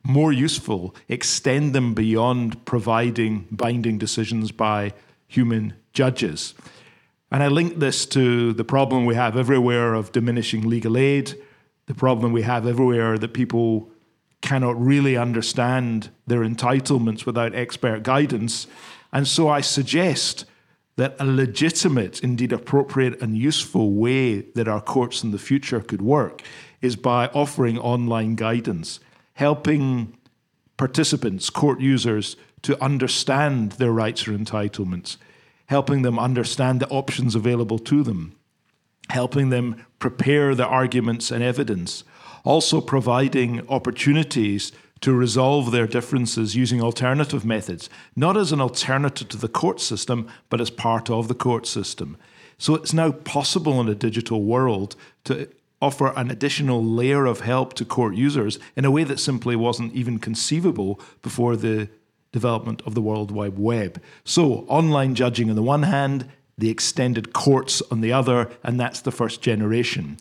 more 0.04 0.32
useful, 0.32 0.94
extend 1.08 1.74
them 1.74 1.94
beyond 1.94 2.62
providing 2.66 3.46
binding 3.50 3.96
decisions 3.96 4.50
by 4.50 4.92
human 5.28 5.72
judges. 5.92 6.54
And 7.30 7.42
I 7.42 7.48
link 7.48 7.78
this 7.78 8.04
to 8.06 8.52
the 8.52 8.64
problem 8.64 9.06
we 9.06 9.14
have 9.14 9.36
everywhere 9.36 9.94
of 9.94 10.12
diminishing 10.12 10.68
legal 10.68 10.96
aid, 10.96 11.34
the 11.86 11.94
problem 11.94 12.32
we 12.32 12.42
have 12.42 12.66
everywhere 12.66 13.18
that 13.18 13.32
people 13.32 13.90
cannot 14.42 14.80
really 14.80 15.16
understand 15.16 16.10
their 16.26 16.40
entitlements 16.40 17.24
without 17.24 17.54
expert 17.54 18.02
guidance. 18.02 18.66
And 19.12 19.26
so 19.26 19.48
I 19.48 19.60
suggest 19.60 20.44
that 20.96 21.16
a 21.18 21.24
legitimate, 21.24 22.20
indeed 22.20 22.52
appropriate 22.52 23.20
and 23.22 23.36
useful 23.36 23.92
way 23.92 24.40
that 24.40 24.68
our 24.68 24.80
courts 24.80 25.22
in 25.22 25.30
the 25.30 25.38
future 25.38 25.80
could 25.80 26.02
work 26.02 26.42
is 26.82 26.96
by 26.96 27.28
offering 27.28 27.78
online 27.78 28.34
guidance 28.34 29.00
helping 29.34 30.16
participants, 30.76 31.50
court 31.50 31.80
users, 31.80 32.36
to 32.62 32.80
understand 32.82 33.72
their 33.72 33.92
rights 33.92 34.28
or 34.28 34.32
entitlements, 34.32 35.16
helping 35.72 36.02
them 36.02 36.18
understand 36.18 36.80
the 36.80 36.88
options 36.90 37.34
available 37.34 37.78
to 37.78 38.02
them, 38.02 38.36
helping 39.08 39.48
them 39.48 39.74
prepare 39.98 40.54
the 40.54 40.66
arguments 40.66 41.30
and 41.30 41.42
evidence, 41.42 42.04
also 42.44 42.78
providing 42.78 43.66
opportunities 43.70 44.70
to 45.00 45.14
resolve 45.14 45.70
their 45.70 45.86
differences 45.86 46.54
using 46.54 46.82
alternative 46.82 47.42
methods, 47.46 47.88
not 48.14 48.36
as 48.36 48.52
an 48.52 48.60
alternative 48.60 49.30
to 49.30 49.38
the 49.38 49.48
court 49.48 49.80
system, 49.80 50.28
but 50.50 50.60
as 50.60 50.68
part 50.68 51.08
of 51.08 51.28
the 51.28 51.34
court 51.46 51.66
system. 51.66 52.18
So 52.58 52.74
it's 52.74 52.92
now 52.92 53.10
possible 53.10 53.80
in 53.80 53.88
a 53.88 53.94
digital 53.94 54.42
world 54.42 54.94
to 55.24 55.48
offer 55.80 56.12
an 56.14 56.30
additional 56.30 56.84
layer 56.84 57.24
of 57.24 57.40
help 57.40 57.72
to 57.74 57.86
court 57.86 58.14
users 58.14 58.58
in 58.76 58.84
a 58.84 58.90
way 58.90 59.04
that 59.04 59.18
simply 59.18 59.56
wasn't 59.56 59.94
even 59.94 60.18
conceivable 60.18 61.00
before 61.22 61.56
the 61.56 61.88
development 62.32 62.82
of 62.86 62.94
the 62.94 63.02
World 63.02 63.30
Wide 63.30 63.58
Web. 63.58 64.02
So, 64.24 64.64
online 64.68 65.14
judging 65.14 65.50
on 65.50 65.56
the 65.56 65.62
one 65.62 65.84
hand, 65.84 66.28
the 66.58 66.70
extended 66.70 67.32
courts 67.32 67.82
on 67.90 68.00
the 68.00 68.12
other, 68.12 68.50
and 68.62 68.80
that's 68.80 69.00
the 69.00 69.12
first 69.12 69.42
generation. 69.42 70.16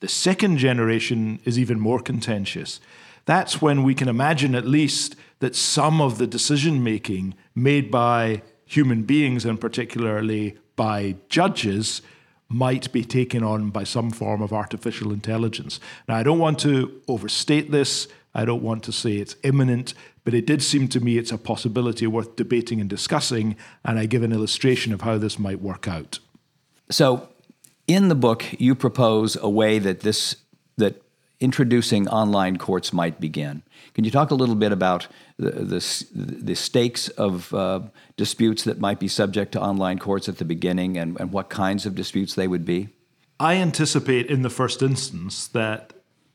The 0.00 0.08
second 0.08 0.58
generation 0.58 1.40
is 1.44 1.58
even 1.58 1.80
more 1.80 2.00
contentious. 2.00 2.80
That's 3.24 3.60
when 3.60 3.82
we 3.82 3.94
can 3.94 4.08
imagine, 4.08 4.54
at 4.54 4.66
least, 4.66 5.16
that 5.40 5.56
some 5.56 6.00
of 6.00 6.18
the 6.18 6.26
decision 6.26 6.82
making 6.82 7.34
made 7.54 7.90
by 7.90 8.42
human 8.64 9.02
beings, 9.02 9.44
and 9.44 9.60
particularly 9.60 10.56
by 10.76 11.16
judges, 11.28 12.02
might 12.48 12.92
be 12.92 13.04
taken 13.04 13.42
on 13.42 13.70
by 13.70 13.84
some 13.84 14.10
form 14.10 14.40
of 14.40 14.52
artificial 14.52 15.12
intelligence. 15.12 15.80
Now, 16.08 16.16
I 16.16 16.22
don't 16.22 16.38
want 16.38 16.58
to 16.60 17.02
overstate 17.08 17.72
this, 17.72 18.06
I 18.34 18.44
don't 18.44 18.62
want 18.62 18.84
to 18.84 18.92
say 18.92 19.16
it's 19.16 19.36
imminent, 19.42 19.94
but 20.26 20.34
it 20.34 20.44
did 20.44 20.60
seem 20.60 20.88
to 20.88 20.98
me 20.98 21.18
it's 21.18 21.30
a 21.30 21.38
possibility 21.38 22.04
worth 22.04 22.34
debating 22.34 22.80
and 22.80 22.90
discussing, 22.90 23.54
and 23.84 23.96
I 23.96 24.06
give 24.06 24.24
an 24.24 24.32
illustration 24.32 24.92
of 24.92 25.02
how 25.02 25.18
this 25.18 25.38
might 25.38 25.60
work 25.60 25.86
out. 25.86 26.18
So, 26.90 27.28
in 27.86 28.08
the 28.08 28.16
book, 28.16 28.44
you 28.58 28.74
propose 28.74 29.36
a 29.36 29.48
way 29.48 29.78
that 29.78 30.00
this 30.00 30.34
that 30.78 31.00
introducing 31.38 32.08
online 32.08 32.56
courts 32.56 32.92
might 32.92 33.20
begin. 33.20 33.62
Can 33.94 34.02
you 34.02 34.10
talk 34.10 34.32
a 34.32 34.34
little 34.34 34.56
bit 34.56 34.72
about 34.72 35.06
the, 35.36 35.50
the, 35.50 36.06
the 36.12 36.56
stakes 36.56 37.08
of 37.10 37.54
uh, 37.54 37.82
disputes 38.16 38.64
that 38.64 38.80
might 38.80 38.98
be 38.98 39.06
subject 39.06 39.52
to 39.52 39.60
online 39.60 40.00
courts 40.00 40.28
at 40.28 40.38
the 40.38 40.44
beginning 40.44 40.96
and, 40.96 41.20
and 41.20 41.30
what 41.30 41.50
kinds 41.50 41.86
of 41.86 41.94
disputes 41.94 42.34
they 42.34 42.48
would 42.48 42.64
be? 42.64 42.88
I 43.38 43.54
anticipate 43.54 44.26
in 44.26 44.42
the 44.42 44.50
first 44.50 44.82
instance 44.82 45.46
that 45.46 45.92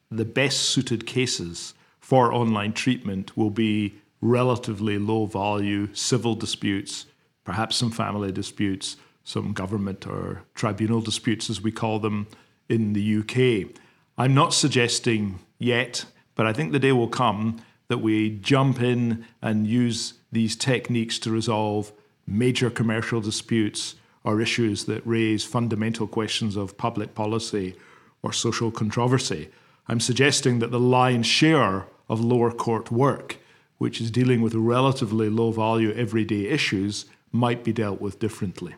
the 0.10 0.24
best 0.24 0.62
suited 0.62 1.06
cases 1.06 1.74
for 2.12 2.34
online 2.34 2.74
treatment 2.74 3.38
will 3.38 3.50
be 3.50 3.96
relatively 4.20 4.98
low 4.98 5.26
value 5.26 5.88
civil 5.94 6.36
disputes, 6.36 7.06
perhaps 7.46 7.78
some 7.78 7.90
family 7.90 8.34
disputes, 8.34 8.98
some 9.24 9.54
government 9.54 10.06
or 10.06 10.44
tribunal 10.54 11.00
disputes, 11.00 11.50
as 11.50 11.62
we 11.62 11.72
call 11.72 12.00
them 12.00 12.28
in 12.68 12.92
the 12.92 13.20
UK. 13.20 13.74
I'm 14.18 14.34
not 14.34 14.54
suggesting 14.54 15.40
yet, 15.58 16.04
but 16.36 16.46
I 16.46 16.52
think 16.52 16.74
the 16.74 16.80
day 16.80 16.92
will 16.92 17.08
come 17.08 17.62
that 17.88 18.00
we 18.00 18.32
jump 18.40 18.82
in 18.82 19.26
and 19.42 19.66
use 19.66 20.16
these 20.34 20.58
techniques 20.58 21.18
to 21.20 21.32
resolve 21.32 21.94
major 22.28 22.70
commercial 22.70 23.22
disputes 23.22 23.96
or 24.26 24.42
issues 24.42 24.84
that 24.84 25.08
raise 25.08 25.46
fundamental 25.46 26.08
questions 26.08 26.58
of 26.58 26.78
public 26.78 27.16
policy 27.16 27.78
or 28.22 28.34
social 28.34 28.70
controversy. 28.70 29.48
I'm 29.88 30.02
suggesting 30.02 30.60
that 30.60 30.72
the 30.72 30.80
lion's 30.80 31.26
share 31.26 31.88
of 32.12 32.20
lower 32.20 32.52
court 32.52 32.92
work, 32.92 33.38
which 33.78 34.02
is 34.02 34.12
dealing 34.12 34.42
with 34.42 34.54
relatively 34.54 35.30
low 35.30 35.52
value 35.52 35.94
everyday 35.94 36.46
issues, 36.48 37.06
might 37.32 37.64
be 37.64 37.72
dealt 37.72 38.02
with 38.02 38.20
differently. 38.20 38.76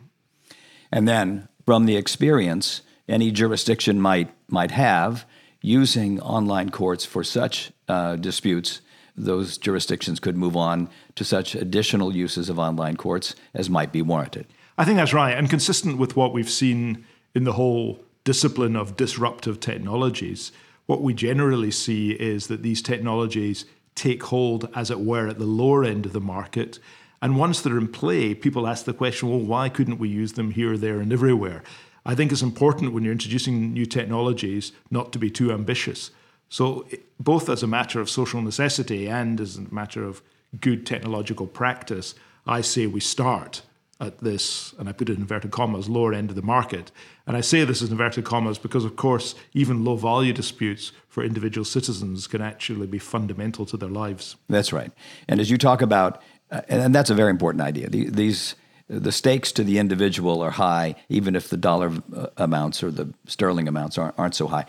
And 0.92 1.08
then, 1.08 1.48
from 1.66 1.86
the 1.86 1.96
experience 1.96 2.82
any 3.08 3.32
jurisdiction 3.32 4.00
might, 4.00 4.30
might 4.48 4.70
have 4.70 5.26
using 5.60 6.20
online 6.20 6.70
courts 6.70 7.04
for 7.04 7.24
such 7.24 7.72
uh, 7.88 8.14
disputes, 8.16 8.80
those 9.16 9.58
jurisdictions 9.58 10.20
could 10.20 10.36
move 10.36 10.56
on 10.56 10.88
to 11.16 11.24
such 11.24 11.54
additional 11.54 12.14
uses 12.14 12.48
of 12.48 12.58
online 12.58 12.96
courts 12.96 13.34
as 13.52 13.68
might 13.68 13.92
be 13.92 14.02
warranted. 14.02 14.46
I 14.78 14.84
think 14.84 14.96
that's 14.96 15.12
right, 15.12 15.36
and 15.36 15.50
consistent 15.50 15.98
with 15.98 16.16
what 16.16 16.32
we've 16.32 16.50
seen 16.50 17.04
in 17.34 17.44
the 17.44 17.54
whole 17.54 17.98
discipline 18.22 18.76
of 18.76 18.96
disruptive 18.96 19.58
technologies. 19.58 20.52
What 20.86 21.02
we 21.02 21.14
generally 21.14 21.70
see 21.70 22.12
is 22.12 22.48
that 22.48 22.62
these 22.62 22.82
technologies 22.82 23.64
take 23.94 24.24
hold, 24.24 24.68
as 24.74 24.90
it 24.90 25.00
were, 25.00 25.28
at 25.28 25.38
the 25.38 25.46
lower 25.46 25.84
end 25.84 26.06
of 26.06 26.12
the 26.12 26.20
market. 26.20 26.78
And 27.22 27.38
once 27.38 27.60
they're 27.60 27.78
in 27.78 27.88
play, 27.88 28.34
people 28.34 28.66
ask 28.66 28.84
the 28.84 28.92
question, 28.92 29.30
well, 29.30 29.38
why 29.38 29.68
couldn't 29.68 29.98
we 29.98 30.08
use 30.08 30.32
them 30.32 30.50
here, 30.50 30.76
there, 30.76 31.00
and 31.00 31.12
everywhere? 31.12 31.62
I 32.04 32.14
think 32.14 32.32
it's 32.32 32.42
important 32.42 32.92
when 32.92 33.02
you're 33.02 33.12
introducing 33.12 33.72
new 33.72 33.86
technologies 33.86 34.72
not 34.90 35.12
to 35.12 35.18
be 35.18 35.30
too 35.30 35.52
ambitious. 35.52 36.10
So, 36.50 36.86
both 37.18 37.48
as 37.48 37.62
a 37.62 37.66
matter 37.66 38.00
of 38.00 38.10
social 38.10 38.42
necessity 38.42 39.08
and 39.08 39.40
as 39.40 39.56
a 39.56 39.74
matter 39.74 40.04
of 40.04 40.22
good 40.60 40.84
technological 40.84 41.46
practice, 41.46 42.14
I 42.46 42.60
say 42.60 42.86
we 42.86 43.00
start 43.00 43.62
at 44.00 44.18
this, 44.18 44.74
and 44.78 44.88
I 44.88 44.92
put 44.92 45.08
it 45.08 45.14
in 45.14 45.20
inverted 45.20 45.50
commas, 45.50 45.88
lower 45.88 46.12
end 46.12 46.30
of 46.30 46.36
the 46.36 46.42
market. 46.42 46.90
And 47.26 47.36
I 47.36 47.40
say 47.40 47.64
this 47.64 47.80
in 47.80 47.90
inverted 47.90 48.24
commas 48.24 48.58
because, 48.58 48.84
of 48.84 48.96
course, 48.96 49.34
even 49.52 49.84
low 49.84 49.96
value 49.96 50.32
disputes 50.32 50.92
for 51.08 51.24
individual 51.24 51.64
citizens 51.64 52.26
can 52.26 52.42
actually 52.42 52.86
be 52.86 52.98
fundamental 52.98 53.64
to 53.66 53.76
their 53.76 53.88
lives. 53.88 54.36
That's 54.48 54.72
right. 54.72 54.90
And 55.28 55.40
as 55.40 55.50
you 55.50 55.58
talk 55.58 55.80
about, 55.80 56.20
uh, 56.50 56.62
and 56.68 56.94
that's 56.94 57.10
a 57.10 57.14
very 57.14 57.30
important 57.30 57.62
idea, 57.62 57.88
these 57.88 58.56
the 58.88 59.12
stakes 59.12 59.50
to 59.52 59.64
the 59.64 59.78
individual 59.78 60.42
are 60.42 60.50
high, 60.50 60.94
even 61.08 61.34
if 61.36 61.48
the 61.48 61.56
dollar 61.56 61.90
uh, 62.14 62.26
amounts 62.36 62.82
or 62.82 62.90
the 62.90 63.12
sterling 63.26 63.66
amounts 63.66 63.96
aren't, 63.96 64.18
aren't 64.18 64.34
so 64.34 64.46
high. 64.46 64.66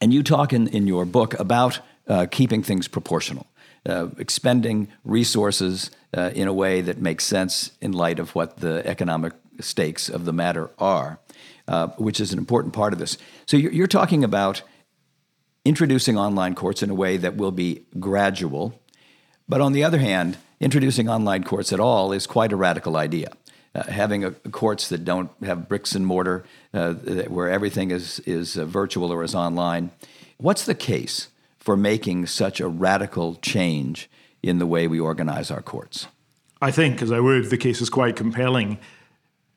And 0.00 0.12
you 0.12 0.22
talk 0.22 0.52
in, 0.52 0.66
in 0.68 0.88
your 0.88 1.04
book 1.04 1.38
about 1.38 1.80
uh, 2.08 2.26
keeping 2.30 2.64
things 2.64 2.88
proportional, 2.88 3.46
uh, 3.88 4.08
expending 4.18 4.88
resources 5.04 5.90
uh, 6.16 6.30
in 6.34 6.48
a 6.48 6.52
way 6.52 6.80
that 6.80 6.98
makes 6.98 7.24
sense 7.24 7.72
in 7.80 7.92
light 7.92 8.18
of 8.18 8.34
what 8.34 8.58
the 8.58 8.86
economic 8.86 9.32
stakes 9.60 10.08
of 10.08 10.24
the 10.24 10.32
matter 10.32 10.70
are, 10.78 11.18
uh, 11.68 11.88
which 11.98 12.20
is 12.20 12.32
an 12.32 12.38
important 12.38 12.74
part 12.74 12.92
of 12.92 12.98
this. 12.98 13.18
So 13.46 13.56
you're, 13.56 13.72
you're 13.72 13.86
talking 13.86 14.24
about 14.24 14.62
introducing 15.64 16.18
online 16.18 16.54
courts 16.54 16.82
in 16.82 16.90
a 16.90 16.94
way 16.94 17.16
that 17.16 17.36
will 17.36 17.52
be 17.52 17.84
gradual. 17.98 18.80
But 19.48 19.60
on 19.60 19.72
the 19.72 19.84
other 19.84 19.98
hand, 19.98 20.38
introducing 20.60 21.08
online 21.08 21.44
courts 21.44 21.72
at 21.72 21.80
all 21.80 22.12
is 22.12 22.26
quite 22.26 22.52
a 22.52 22.56
radical 22.56 22.96
idea. 22.96 23.32
Uh, 23.74 23.84
having 23.84 24.24
a, 24.24 24.30
courts 24.30 24.88
that 24.90 25.04
don't 25.04 25.30
have 25.42 25.68
bricks 25.68 25.94
and 25.94 26.06
mortar, 26.06 26.44
uh, 26.74 26.92
where 27.28 27.48
everything 27.48 27.90
is 27.90 28.20
is 28.20 28.58
uh, 28.58 28.66
virtual 28.66 29.10
or 29.10 29.24
is 29.24 29.34
online. 29.34 29.90
What's 30.36 30.66
the 30.66 30.74
case 30.74 31.28
for 31.62 31.76
making 31.76 32.26
such 32.26 32.60
a 32.60 32.66
radical 32.66 33.36
change 33.36 34.10
in 34.42 34.58
the 34.58 34.66
way 34.66 34.88
we 34.88 34.98
organize 34.98 35.48
our 35.48 35.62
courts? 35.62 36.08
I 36.60 36.72
think, 36.72 37.00
as 37.00 37.12
I 37.12 37.20
would, 37.20 37.50
the 37.50 37.56
case 37.56 37.80
is 37.80 37.88
quite 37.88 38.16
compelling. 38.16 38.78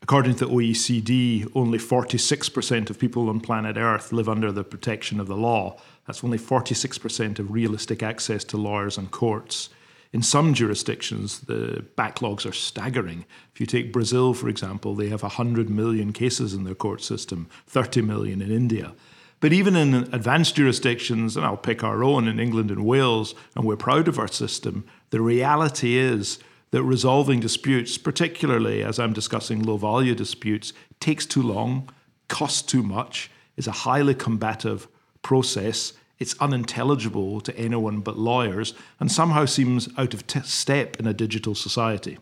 According 0.03 0.35
to 0.35 0.45
the 0.45 0.51
OECD, 0.51 1.49
only 1.55 1.79
46% 1.79 2.91
of 2.91 2.99
people 2.99 3.27
on 3.27 3.39
planet 3.39 3.75
Earth 3.75 4.11
live 4.11 4.29
under 4.29 4.51
the 4.51 4.63
protection 4.63 5.19
of 5.19 5.25
the 5.25 5.35
law. 5.35 5.77
That's 6.05 6.23
only 6.23 6.37
46% 6.37 7.39
of 7.39 7.51
realistic 7.51 8.03
access 8.03 8.43
to 8.45 8.57
lawyers 8.57 8.99
and 8.99 9.09
courts. 9.09 9.69
In 10.13 10.21
some 10.21 10.53
jurisdictions, 10.53 11.39
the 11.39 11.83
backlogs 11.97 12.47
are 12.47 12.53
staggering. 12.53 13.25
If 13.51 13.59
you 13.59 13.65
take 13.65 13.91
Brazil, 13.91 14.35
for 14.35 14.47
example, 14.47 14.93
they 14.93 15.09
have 15.09 15.23
100 15.23 15.71
million 15.71 16.13
cases 16.13 16.53
in 16.53 16.65
their 16.65 16.75
court 16.75 17.01
system, 17.01 17.49
30 17.65 18.03
million 18.03 18.43
in 18.43 18.51
India. 18.51 18.93
But 19.39 19.53
even 19.53 19.75
in 19.75 19.93
advanced 20.13 20.55
jurisdictions, 20.55 21.35
and 21.35 21.45
I'll 21.45 21.57
pick 21.57 21.83
our 21.83 22.03
own 22.03 22.27
in 22.27 22.39
England 22.39 22.71
and 22.71 22.85
Wales, 22.85 23.35
and 23.55 23.65
we're 23.65 23.75
proud 23.75 24.07
of 24.07 24.17
our 24.17 24.27
system, 24.27 24.85
the 25.09 25.21
reality 25.21 25.97
is 25.97 26.39
that 26.71 26.83
resolving 26.83 27.39
disputes, 27.39 27.97
particularly 27.97 28.83
as 28.83 28.99
I'm 28.99 29.13
discussing 29.13 29.61
low 29.63 29.77
value 29.77 30.15
disputes, 30.15 30.73
takes 30.99 31.25
too 31.25 31.41
long, 31.41 31.89
costs 32.27 32.61
too 32.61 32.83
much, 32.83 33.29
is 33.55 33.67
a 33.67 33.71
highly 33.71 34.13
combative 34.13 34.87
process, 35.21 35.93
it's 36.19 36.35
unintelligible 36.39 37.41
to 37.41 37.57
anyone 37.57 37.99
but 37.99 38.17
lawyers 38.17 38.73
and 38.99 39.11
somehow 39.11 39.45
seems 39.45 39.89
out 39.97 40.13
of 40.13 40.25
t- 40.27 40.39
step 40.41 40.97
in 40.99 41.07
a 41.07 41.13
digital 41.13 41.55
society. 41.55 42.17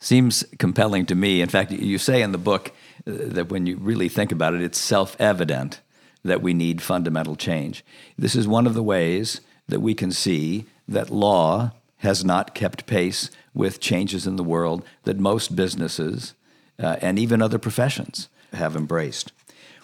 Seems 0.00 0.44
compelling 0.58 1.06
to 1.06 1.14
me. 1.14 1.40
In 1.40 1.48
fact, 1.48 1.72
you 1.72 1.98
say 1.98 2.22
in 2.22 2.32
the 2.32 2.38
book 2.38 2.72
uh, 3.06 3.12
that 3.14 3.48
when 3.48 3.66
you 3.66 3.76
really 3.76 4.08
think 4.08 4.32
about 4.32 4.54
it, 4.54 4.62
it's 4.62 4.78
self 4.78 5.16
evident 5.20 5.80
that 6.24 6.42
we 6.42 6.54
need 6.54 6.82
fundamental 6.82 7.36
change. 7.36 7.84
This 8.16 8.34
is 8.34 8.48
one 8.48 8.66
of 8.66 8.74
the 8.74 8.82
ways 8.82 9.40
that 9.68 9.80
we 9.80 9.94
can 9.94 10.10
see 10.10 10.66
that 10.86 11.10
law 11.10 11.72
has 11.98 12.24
not 12.24 12.54
kept 12.54 12.86
pace 12.86 13.30
with 13.54 13.80
changes 13.80 14.26
in 14.26 14.36
the 14.36 14.44
world 14.44 14.84
that 15.04 15.18
most 15.18 15.56
businesses 15.56 16.34
uh, 16.78 16.96
and 17.00 17.18
even 17.18 17.42
other 17.42 17.58
professions 17.58 18.28
have 18.52 18.76
embraced. 18.76 19.32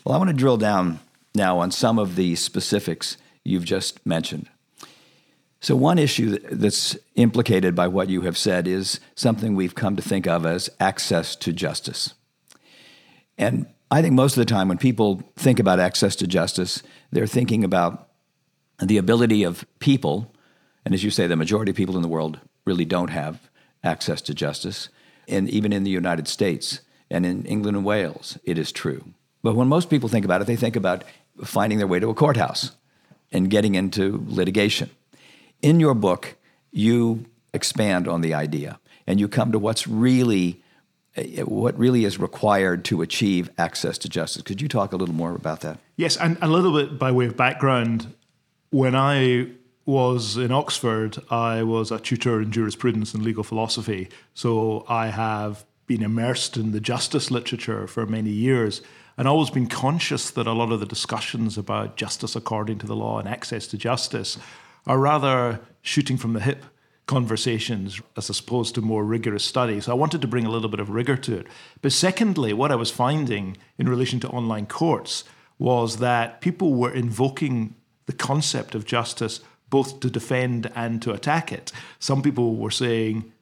Well, 0.05 0.15
I 0.15 0.19
want 0.19 0.31
to 0.31 0.37
drill 0.37 0.57
down 0.57 1.01
now 1.35 1.59
on 1.59 1.71
some 1.71 1.99
of 1.99 2.17
the 2.17 2.37
specifics 2.37 3.17
you've 3.43 3.65
just 3.65 4.05
mentioned. 4.07 4.49
So, 5.61 5.75
one 5.75 5.99
issue 5.99 6.39
that's 6.53 6.97
implicated 7.15 7.75
by 7.75 7.89
what 7.89 8.11
you 8.11 8.21
have 8.23 8.37
said 8.37 8.69
is 8.69 9.01
something 9.15 9.55
we've 9.55 9.75
come 9.75 9.97
to 9.97 10.03
think 10.03 10.27
of 10.27 10.45
as 10.45 10.69
access 10.79 11.35
to 11.37 11.53
justice. 11.53 12.13
And 13.39 13.67
I 13.95 14.03
think 14.03 14.15
most 14.15 14.37
of 14.37 14.41
the 14.41 14.53
time 14.53 14.67
when 14.67 14.79
people 14.79 15.23
think 15.37 15.61
about 15.61 15.79
access 15.79 16.17
to 16.17 16.27
justice, 16.27 16.83
they're 17.13 17.29
thinking 17.29 17.63
about 17.63 18.09
the 18.83 18.97
ability 18.97 19.45
of 19.45 19.65
people, 19.79 20.35
and 20.85 20.93
as 20.93 21.05
you 21.05 21.13
say, 21.13 21.29
the 21.29 21.37
majority 21.37 21.71
of 21.71 21.77
people 21.77 21.95
in 21.95 22.03
the 22.03 22.09
world 22.09 22.41
really 22.65 22.85
don't 22.85 23.11
have 23.11 23.49
access 23.85 24.21
to 24.23 24.35
justice. 24.35 24.89
And 25.29 25.49
even 25.49 25.73
in 25.73 25.85
the 25.85 25.93
United 25.93 26.27
States 26.27 26.81
and 27.09 27.25
in 27.25 27.45
England 27.45 27.77
and 27.77 27.87
Wales, 27.87 28.37
it 28.43 28.59
is 28.59 28.73
true. 28.73 29.15
But 29.45 29.55
when 29.55 29.69
most 29.69 29.91
people 29.91 30.09
think 30.09 30.25
about 30.25 30.41
it, 30.41 30.49
they 30.49 30.57
think 30.57 30.75
about 30.75 31.05
finding 31.45 31.79
their 31.79 31.87
way 31.87 32.01
to 32.01 32.11
a 32.11 32.15
courthouse 32.15 32.73
and 33.31 33.49
getting 33.49 33.77
into 33.77 34.25
litigation. 34.27 34.91
In 35.63 35.79
your 35.79 35.95
book, 35.95 36.35
you 36.73 37.27
expand 37.53 38.09
on 38.09 38.23
the 38.23 38.35
idea 38.35 38.81
and 39.07 39.21
you 39.21 39.29
come 39.29 39.53
to 39.53 39.59
what's 39.61 39.87
really 39.87 40.64
Uh, 41.17 41.23
what 41.43 41.79
really 41.79 42.05
is 42.05 42.19
required 42.19 42.85
to 42.87 43.01
achieve 43.01 43.49
access 43.57 43.99
to 43.99 44.09
justice. 44.09 44.43
Could 44.43 44.61
you 44.61 44.69
talk 44.69 44.93
a 44.93 44.97
little 44.97 45.15
more 45.15 45.35
about 45.35 45.61
that? 45.61 45.79
Yes, 45.97 46.17
and 46.17 46.37
a 46.43 46.49
little 46.49 46.73
bit 46.73 46.99
by 46.99 47.13
way 47.13 47.27
of 47.27 47.37
background. 47.37 48.13
When 48.71 48.97
I 48.97 49.51
was 49.87 50.37
in 50.37 50.51
Oxford, 50.51 51.19
I 51.31 51.63
was 51.63 51.93
a 51.93 52.01
tutor 52.01 52.41
in 52.41 52.51
jurisprudence 52.51 53.15
and 53.15 53.23
legal 53.23 53.45
philosophy. 53.45 54.09
So 54.33 54.85
I 54.89 55.09
have 55.09 55.65
been 55.87 56.03
immersed 56.03 56.57
in 56.57 56.73
the 56.73 56.81
justice 56.81 57.31
literature 57.31 57.87
for 57.87 58.07
many 58.07 58.31
years 58.31 58.81
and 59.17 59.29
always 59.29 59.51
been 59.51 59.69
conscious 59.69 60.31
that 60.31 60.47
a 60.47 60.53
lot 60.53 60.73
of 60.73 60.81
the 60.81 60.87
discussions 60.87 61.57
about 61.57 61.97
justice 61.97 62.35
according 62.35 62.79
to 62.79 62.87
the 62.87 62.97
law 62.97 63.19
and 63.19 63.29
access 63.29 63.67
to 63.69 63.79
justice 63.79 64.39
are 64.87 64.99
rather 64.99 65.61
shooting 65.83 66.17
from 66.17 66.33
the 66.33 66.41
hip 66.41 66.65
conversations 67.07 68.01
as 68.17 68.31
opposed 68.31 68.75
to 68.75 68.81
more 68.81 69.05
rigorous 69.05 69.45
study. 69.45 69.81
So 69.81 69.93
I 69.93 69.95
wanted 69.95 70.23
to 70.23 70.29
bring 70.29 70.47
a 70.47 70.51
little 70.51 70.71
bit 70.71 70.81
of 70.81 70.91
rigor 70.91 71.17
to 71.19 71.39
it. 71.39 71.47
But 71.83 71.93
secondly, 71.93 72.53
what 72.53 72.73
I 72.73 72.77
was 72.77 72.91
finding 72.91 73.57
in 73.79 73.89
relation 73.89 74.21
to 74.21 74.29
online 74.29 74.67
courts 74.67 75.25
was 75.59 75.99
that 75.99 76.41
people 76.41 76.75
were 76.75 76.93
invoking 76.93 77.75
the 78.07 78.13
concept 78.13 78.75
of 78.75 78.85
justice 78.85 79.41
both 79.71 80.01
to 80.01 80.11
defend 80.11 80.71
and 80.75 81.03
to 81.03 81.13
attack 81.13 81.53
it. 81.53 81.73
Some 81.99 82.23
people 82.23 82.57
were 82.57 82.71
saying 82.71 83.33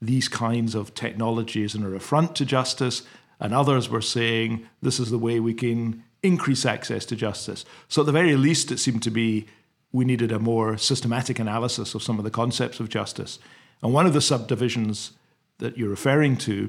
these 0.00 0.28
kinds 0.28 0.74
of 0.74 0.94
technologies 0.94 1.74
are 1.74 1.88
an 1.88 1.96
affront 1.96 2.36
to 2.36 2.44
justice, 2.44 3.02
and 3.40 3.52
others 3.52 3.88
were 3.88 4.00
saying 4.00 4.66
this 4.82 5.00
is 5.00 5.10
the 5.10 5.18
way 5.18 5.40
we 5.40 5.54
can 5.54 6.04
increase 6.22 6.64
access 6.64 7.04
to 7.06 7.16
justice. 7.16 7.64
So, 7.88 8.02
at 8.02 8.06
the 8.06 8.12
very 8.12 8.36
least, 8.36 8.70
it 8.70 8.78
seemed 8.78 9.02
to 9.02 9.10
be 9.10 9.46
we 9.94 10.04
needed 10.04 10.32
a 10.32 10.40
more 10.40 10.76
systematic 10.76 11.38
analysis 11.38 11.94
of 11.94 12.02
some 12.02 12.18
of 12.18 12.24
the 12.24 12.30
concepts 12.30 12.80
of 12.80 12.88
justice. 12.88 13.38
And 13.80 13.94
one 13.94 14.06
of 14.06 14.12
the 14.12 14.20
subdivisions 14.20 15.12
that 15.58 15.78
you're 15.78 15.88
referring 15.88 16.36
to 16.38 16.68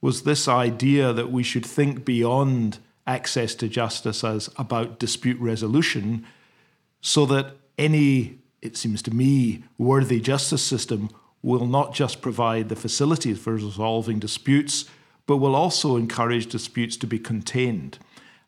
was 0.00 0.24
this 0.24 0.48
idea 0.48 1.12
that 1.12 1.30
we 1.30 1.44
should 1.44 1.64
think 1.64 2.04
beyond 2.04 2.80
access 3.06 3.54
to 3.54 3.68
justice 3.68 4.24
as 4.24 4.50
about 4.56 4.98
dispute 4.98 5.38
resolution 5.38 6.26
so 7.00 7.24
that 7.26 7.54
any, 7.78 8.40
it 8.60 8.76
seems 8.76 9.02
to 9.02 9.14
me, 9.14 9.62
worthy 9.78 10.18
justice 10.18 10.64
system 10.64 11.10
will 11.42 11.68
not 11.68 11.94
just 11.94 12.20
provide 12.20 12.68
the 12.70 12.76
facilities 12.76 13.38
for 13.38 13.54
resolving 13.54 14.18
disputes, 14.18 14.86
but 15.26 15.36
will 15.36 15.54
also 15.54 15.96
encourage 15.96 16.48
disputes 16.48 16.96
to 16.96 17.06
be 17.06 17.20
contained. 17.20 18.00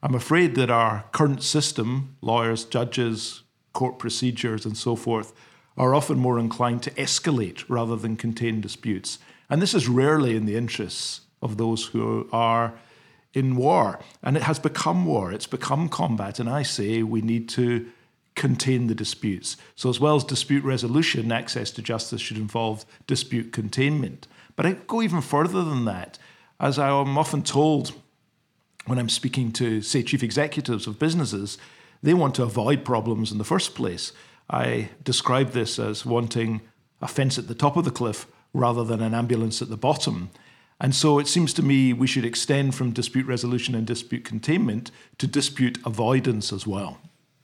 I'm 0.03 0.17
afraid 0.17 0.57
that 0.57 0.69
our 0.69 1.05
current 1.13 1.45
system, 1.45 2.17
lawyers, 2.21 2.65
judges, 2.65 3.45
court 3.77 3.99
procedures 3.99 4.65
and 4.65 4.75
so 4.75 4.97
forth 4.97 5.35
are 5.77 5.95
often 5.95 6.19
more 6.19 6.39
inclined 6.39 6.83
to 6.83 6.91
escalate 6.93 7.63
rather 7.69 7.95
than 7.95 8.17
contain 8.17 8.59
disputes. 8.63 9.19
And 9.51 9.61
this 9.61 9.75
is 9.75 9.87
rarely 9.87 10.35
in 10.35 10.47
the 10.47 10.57
interests 10.57 11.21
of 11.43 11.59
those 11.59 11.85
who 11.89 12.27
are 12.33 12.73
in 13.35 13.55
war. 13.55 14.01
And 14.23 14.35
it 14.35 14.45
has 14.45 14.59
become 14.59 15.05
war, 15.05 15.31
it's 15.31 15.47
become 15.47 15.91
combat. 15.91 16.41
And 16.41 16.49
I 16.49 16.63
say 16.63 17.03
we 17.03 17.21
need 17.21 17.51
to 17.51 17.87
contain 18.35 18.87
the 18.87 18.95
disputes. 18.95 19.59
So, 19.75 19.91
as 19.91 20.01
well 20.01 20.17
as 20.17 20.25
dispute 20.25 20.65
resolution, 20.65 21.31
access 21.31 21.71
to 21.73 21.83
justice 21.83 22.23
should 22.23 22.39
involve 22.39 22.87
dispute 23.07 23.53
containment. 23.53 24.27
But 24.57 24.65
I 24.65 24.73
go 24.73 25.03
even 25.03 25.21
further 25.21 25.63
than 25.63 25.85
that. 25.85 26.19
As 26.59 26.79
I 26.79 26.89
am 26.89 27.19
often 27.19 27.43
told 27.43 27.93
when 28.87 28.99
I'm 28.99 29.11
speaking 29.11 29.53
to, 29.53 29.83
say, 29.83 30.03
chief 30.03 30.23
executives 30.23 30.87
of 30.87 30.99
businesses, 30.99 31.59
they 32.03 32.15
want 32.15 32.35
to 32.37 32.43
avoid 32.43 32.85
problems 32.85 33.33
in 33.33 33.39
the 33.39 33.45
first 33.45 33.75
place. 33.75 34.13
I 34.49 34.91
describe 35.03 35.51
this 35.51 35.79
as 35.79 36.07
wanting 36.07 36.61
a 37.01 37.09
fence 37.09 37.39
at 37.39 37.49
the 37.49 37.55
top 37.55 37.77
of 37.77 37.85
the 37.85 37.91
cliff 37.91 38.27
rather 38.53 38.85
than 38.85 39.03
an 39.03 39.15
ambulance 39.15 39.61
at 39.61 39.69
the 39.69 39.77
bottom. 39.77 40.31
And 40.81 40.95
so 40.95 41.19
it 41.19 41.27
seems 41.27 41.53
to 41.55 41.63
me 41.63 41.93
we 41.93 42.07
should 42.07 42.25
extend 42.25 42.75
from 42.75 42.93
dispute 42.93 43.27
resolution 43.27 43.75
and 43.75 43.87
dispute 43.87 44.25
containment 44.25 44.91
to 45.19 45.27
dispute 45.27 45.79
avoidance 45.85 46.53
as 46.53 46.67
well. 46.67 46.99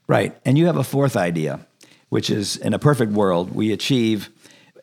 Right. 0.07 0.39
And 0.45 0.59
you 0.59 0.67
have 0.67 0.77
a 0.77 0.85
fourth 0.85 1.17
idea, 1.17 1.67
which 2.09 2.29
is 2.29 2.57
in 2.57 2.75
a 2.75 2.79
perfect 2.79 3.13
world, 3.13 3.55
we 3.55 3.73
achieve 3.73 4.31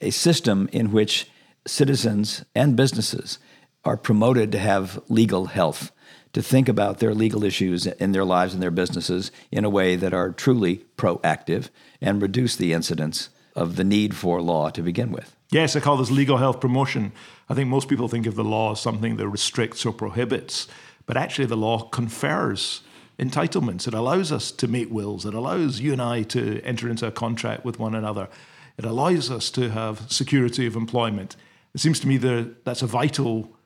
a 0.01 0.10
system 0.10 0.69
in 0.71 0.91
which 0.91 1.29
citizens 1.67 2.43
and 2.55 2.75
businesses 2.75 3.38
are 3.86 3.97
promoted 3.97 4.51
to 4.51 4.60
have 4.60 5.01
legal 5.10 5.45
health 5.45 5.91
to 6.33 6.41
think 6.41 6.69
about 6.69 6.99
their 6.99 7.13
legal 7.13 7.43
issues 7.43 7.87
in 7.87 8.11
their 8.11 8.25
lives 8.25 8.53
and 8.53 8.61
their 8.61 8.71
businesses 8.71 9.31
in 9.51 9.65
a 9.65 9.69
way 9.69 9.95
that 9.95 10.13
are 10.13 10.31
truly 10.31 10.85
proactive 10.97 11.69
and 12.01 12.21
reduce 12.21 12.55
the 12.55 12.73
incidence 12.73 13.29
of 13.55 13.75
the 13.75 13.83
need 13.83 14.15
for 14.15 14.41
law 14.41 14.69
to 14.69 14.81
begin 14.81 15.11
with. 15.11 15.35
Yes, 15.51 15.75
I 15.75 15.79
call 15.79 15.97
this 15.97 16.11
legal 16.11 16.37
health 16.37 16.59
promotion. 16.59 17.11
I 17.49 17.55
think 17.55 17.69
most 17.69 17.89
people 17.89 18.07
think 18.07 18.27
of 18.27 18.35
the 18.35 18.43
law 18.43 18.73
as 18.73 18.79
something 18.79 19.17
that 19.17 19.27
restricts 19.27 19.85
or 19.85 19.91
prohibits, 19.91 20.67
but 21.07 21.17
actually, 21.17 21.47
the 21.47 21.57
law 21.57 21.89
confers 21.89 22.81
entitlements. 23.17 23.87
It 23.87 23.95
allows 23.95 24.31
us 24.31 24.51
to 24.51 24.67
make 24.67 24.91
wills, 24.91 25.25
it 25.25 25.33
allows 25.33 25.79
you 25.79 25.91
and 25.91 26.01
I 26.01 26.21
to 26.23 26.61
enter 26.61 26.87
into 26.87 27.07
a 27.07 27.11
contract 27.11 27.65
with 27.65 27.79
one 27.79 27.95
another, 27.95 28.29
it 28.77 28.85
allows 28.85 29.31
us 29.31 29.49
to 29.51 29.71
have 29.71 30.09
security 30.11 30.67
of 30.67 30.75
employment. 30.75 31.35
It 31.73 31.81
seems 31.81 31.99
to 32.01 32.07
me 32.07 32.17
that 32.17 32.63
that's 32.63 32.83
a 32.83 32.87
vital 32.87 33.57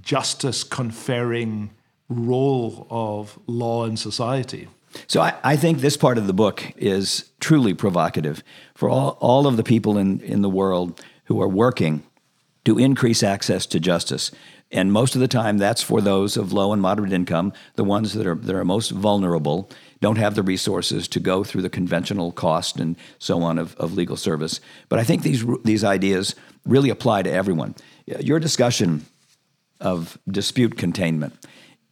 justice 0.00 0.64
conferring 0.64 1.70
role 2.08 2.86
of 2.90 3.38
law 3.46 3.84
in 3.84 3.96
society. 3.96 4.68
So 5.06 5.20
I, 5.20 5.34
I, 5.42 5.56
think 5.56 5.78
this 5.78 5.96
part 5.96 6.18
of 6.18 6.26
the 6.26 6.32
book 6.32 6.72
is 6.76 7.30
truly 7.40 7.74
provocative 7.74 8.42
for 8.74 8.88
all, 8.88 9.18
all 9.20 9.46
of 9.46 9.56
the 9.56 9.62
people 9.62 9.98
in, 9.98 10.20
in 10.20 10.42
the 10.42 10.48
world 10.48 11.02
who 11.24 11.42
are 11.42 11.48
working 11.48 12.02
to 12.64 12.78
increase 12.78 13.22
access 13.22 13.66
to 13.66 13.80
justice. 13.80 14.30
And 14.72 14.92
most 14.92 15.14
of 15.14 15.20
the 15.20 15.28
time, 15.28 15.58
that's 15.58 15.82
for 15.82 16.00
those 16.00 16.36
of 16.36 16.52
low 16.52 16.72
and 16.72 16.82
moderate 16.82 17.12
income, 17.12 17.52
the 17.74 17.84
ones 17.84 18.14
that 18.14 18.26
are, 18.26 18.34
that 18.34 18.54
are 18.54 18.64
most 18.64 18.90
vulnerable, 18.90 19.70
don't 20.00 20.18
have 20.18 20.34
the 20.34 20.42
resources 20.42 21.06
to 21.08 21.20
go 21.20 21.44
through 21.44 21.62
the 21.62 21.70
conventional 21.70 22.32
cost 22.32 22.80
and 22.80 22.96
so 23.18 23.42
on 23.42 23.58
of, 23.58 23.76
of 23.76 23.94
legal 23.94 24.16
service. 24.16 24.60
But 24.88 24.98
I 24.98 25.04
think 25.04 25.22
these, 25.22 25.44
these 25.64 25.84
ideas 25.84 26.34
really 26.64 26.90
apply 26.90 27.22
to 27.22 27.30
everyone. 27.30 27.74
Your 28.06 28.40
discussion 28.40 29.06
of 29.80 30.18
dispute 30.28 30.76
containment 30.76 31.34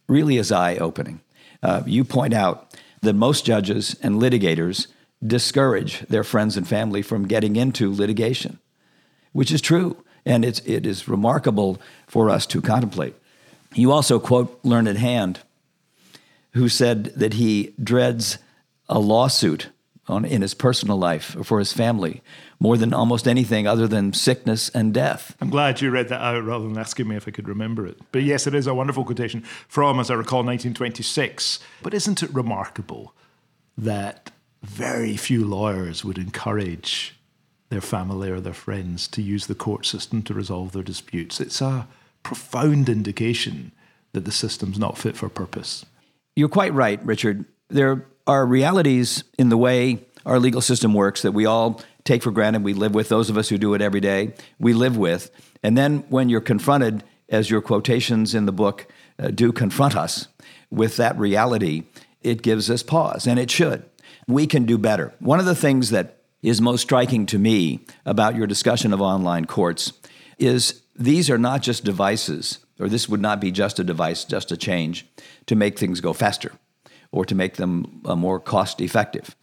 really 0.07 0.37
is 0.37 0.51
eye 0.51 0.77
opening. 0.77 1.21
Uh, 1.61 1.83
you 1.85 2.03
point 2.03 2.33
out 2.33 2.75
that 3.01 3.13
most 3.13 3.45
judges 3.45 3.95
and 4.01 4.21
litigators 4.21 4.87
discourage 5.25 6.01
their 6.07 6.23
friends 6.23 6.57
and 6.57 6.67
family 6.67 7.01
from 7.01 7.27
getting 7.27 7.55
into 7.55 7.93
litigation, 7.93 8.59
which 9.31 9.51
is 9.51 9.61
true. 9.61 9.97
And 10.25 10.43
it's, 10.43 10.59
it 10.61 10.85
is 10.85 11.07
remarkable 11.07 11.79
for 12.07 12.29
us 12.29 12.45
to 12.47 12.61
contemplate. 12.61 13.15
You 13.73 13.91
also 13.91 14.19
quote 14.19 14.59
Learned 14.63 14.97
Hand, 14.97 15.41
who 16.53 16.69
said 16.69 17.05
that 17.15 17.33
he 17.33 17.73
dreads 17.81 18.37
a 18.89 18.99
lawsuit 18.99 19.69
on, 20.07 20.25
in 20.25 20.41
his 20.41 20.53
personal 20.53 20.97
life 20.97 21.35
or 21.35 21.43
for 21.43 21.59
his 21.59 21.73
famly 21.73 22.21
more 22.59 22.77
than 22.77 22.93
almost 22.93 23.27
anything 23.27 23.67
other 23.67 23.87
than 23.87 24.13
sickness 24.13 24.69
and 24.69 24.93
death. 24.93 25.35
I'm 25.41 25.49
glad 25.49 25.81
you 25.81 25.91
read 25.91 26.09
that 26.09 26.21
out 26.21 26.43
rather 26.43 26.67
than 26.67 26.77
asking 26.77 27.07
me 27.07 27.15
if 27.15 27.27
I 27.27 27.31
could 27.31 27.47
remember 27.47 27.85
it. 27.85 27.97
But 28.11 28.23
yes, 28.23 28.47
it 28.47 28.55
is 28.55 28.67
a 28.67 28.73
wonderful 28.73 29.03
quotation 29.03 29.41
from, 29.67 29.99
as 29.99 30.09
I 30.09 30.15
recall, 30.15 30.39
1926. 30.39 31.59
But 31.83 31.93
isn't 31.93 32.23
it 32.23 32.33
remarkable 32.33 33.13
that 33.77 34.31
very 34.63 35.17
few 35.17 35.45
lawyers 35.45 36.03
would 36.03 36.17
encourage 36.17 37.15
their 37.69 37.81
family 37.81 38.29
or 38.29 38.39
their 38.39 38.53
friends 38.53 39.07
to 39.09 39.21
use 39.21 39.47
the 39.47 39.55
court 39.55 39.85
system 39.85 40.23
to 40.23 40.33
resolve 40.33 40.71
their 40.71 40.83
disputes? 40.83 41.41
It's 41.41 41.61
a 41.61 41.87
profound 42.23 42.89
indication 42.89 43.71
that 44.13 44.25
the 44.25 44.31
system's 44.31 44.79
not 44.79 44.97
fit 44.97 45.17
for 45.17 45.29
purpose. 45.29 45.85
You're 46.35 46.49
quite 46.49 46.73
right, 46.73 47.03
Richard. 47.05 47.45
There 47.69 48.05
are 48.27 48.45
realities 48.45 49.23
in 49.37 49.49
the 49.49 49.57
way 49.57 49.99
our 50.25 50.39
legal 50.39 50.61
system 50.61 50.93
works 50.93 51.21
that 51.21 51.33
we 51.33 51.45
all 51.45 51.81
take 52.05 52.23
for 52.23 52.31
granted, 52.31 52.63
we 52.63 52.73
live 52.73 52.95
with. 52.95 53.09
Those 53.09 53.29
of 53.29 53.37
us 53.37 53.49
who 53.49 53.57
do 53.57 53.73
it 53.73 53.81
every 53.81 53.99
day, 53.99 54.33
we 54.59 54.73
live 54.73 54.95
with. 54.95 55.31
And 55.61 55.77
then 55.77 56.05
when 56.09 56.29
you're 56.29 56.41
confronted, 56.41 57.03
as 57.29 57.49
your 57.49 57.61
quotations 57.61 58.35
in 58.35 58.45
the 58.45 58.51
book 58.51 58.87
uh, 59.19 59.29
do 59.29 59.51
confront 59.51 59.95
us 59.95 60.27
with 60.69 60.97
that 60.97 61.17
reality, 61.17 61.83
it 62.21 62.41
gives 62.41 62.69
us 62.69 62.83
pause, 62.83 63.27
and 63.27 63.39
it 63.39 63.51
should. 63.51 63.83
We 64.27 64.47
can 64.47 64.65
do 64.65 64.77
better. 64.77 65.13
One 65.19 65.39
of 65.39 65.45
the 65.45 65.55
things 65.55 65.89
that 65.89 66.21
is 66.41 66.61
most 66.61 66.81
striking 66.81 67.25
to 67.27 67.39
me 67.39 67.85
about 68.05 68.35
your 68.35 68.47
discussion 68.47 68.93
of 68.93 69.01
online 69.01 69.45
courts 69.45 69.93
is 70.37 70.83
these 70.95 71.29
are 71.29 71.37
not 71.37 71.61
just 71.61 71.83
devices, 71.83 72.59
or 72.79 72.87
this 72.87 73.09
would 73.09 73.21
not 73.21 73.39
be 73.39 73.51
just 73.51 73.79
a 73.79 73.83
device, 73.83 74.23
just 74.23 74.51
a 74.51 74.57
change 74.57 75.07
to 75.47 75.55
make 75.55 75.77
things 75.77 76.01
go 76.01 76.13
faster 76.13 76.51
or 77.11 77.25
to 77.25 77.35
make 77.35 77.55
them 77.55 78.01
uh, 78.05 78.15
more 78.15 78.39
cost 78.39 78.81
effective. 78.81 79.35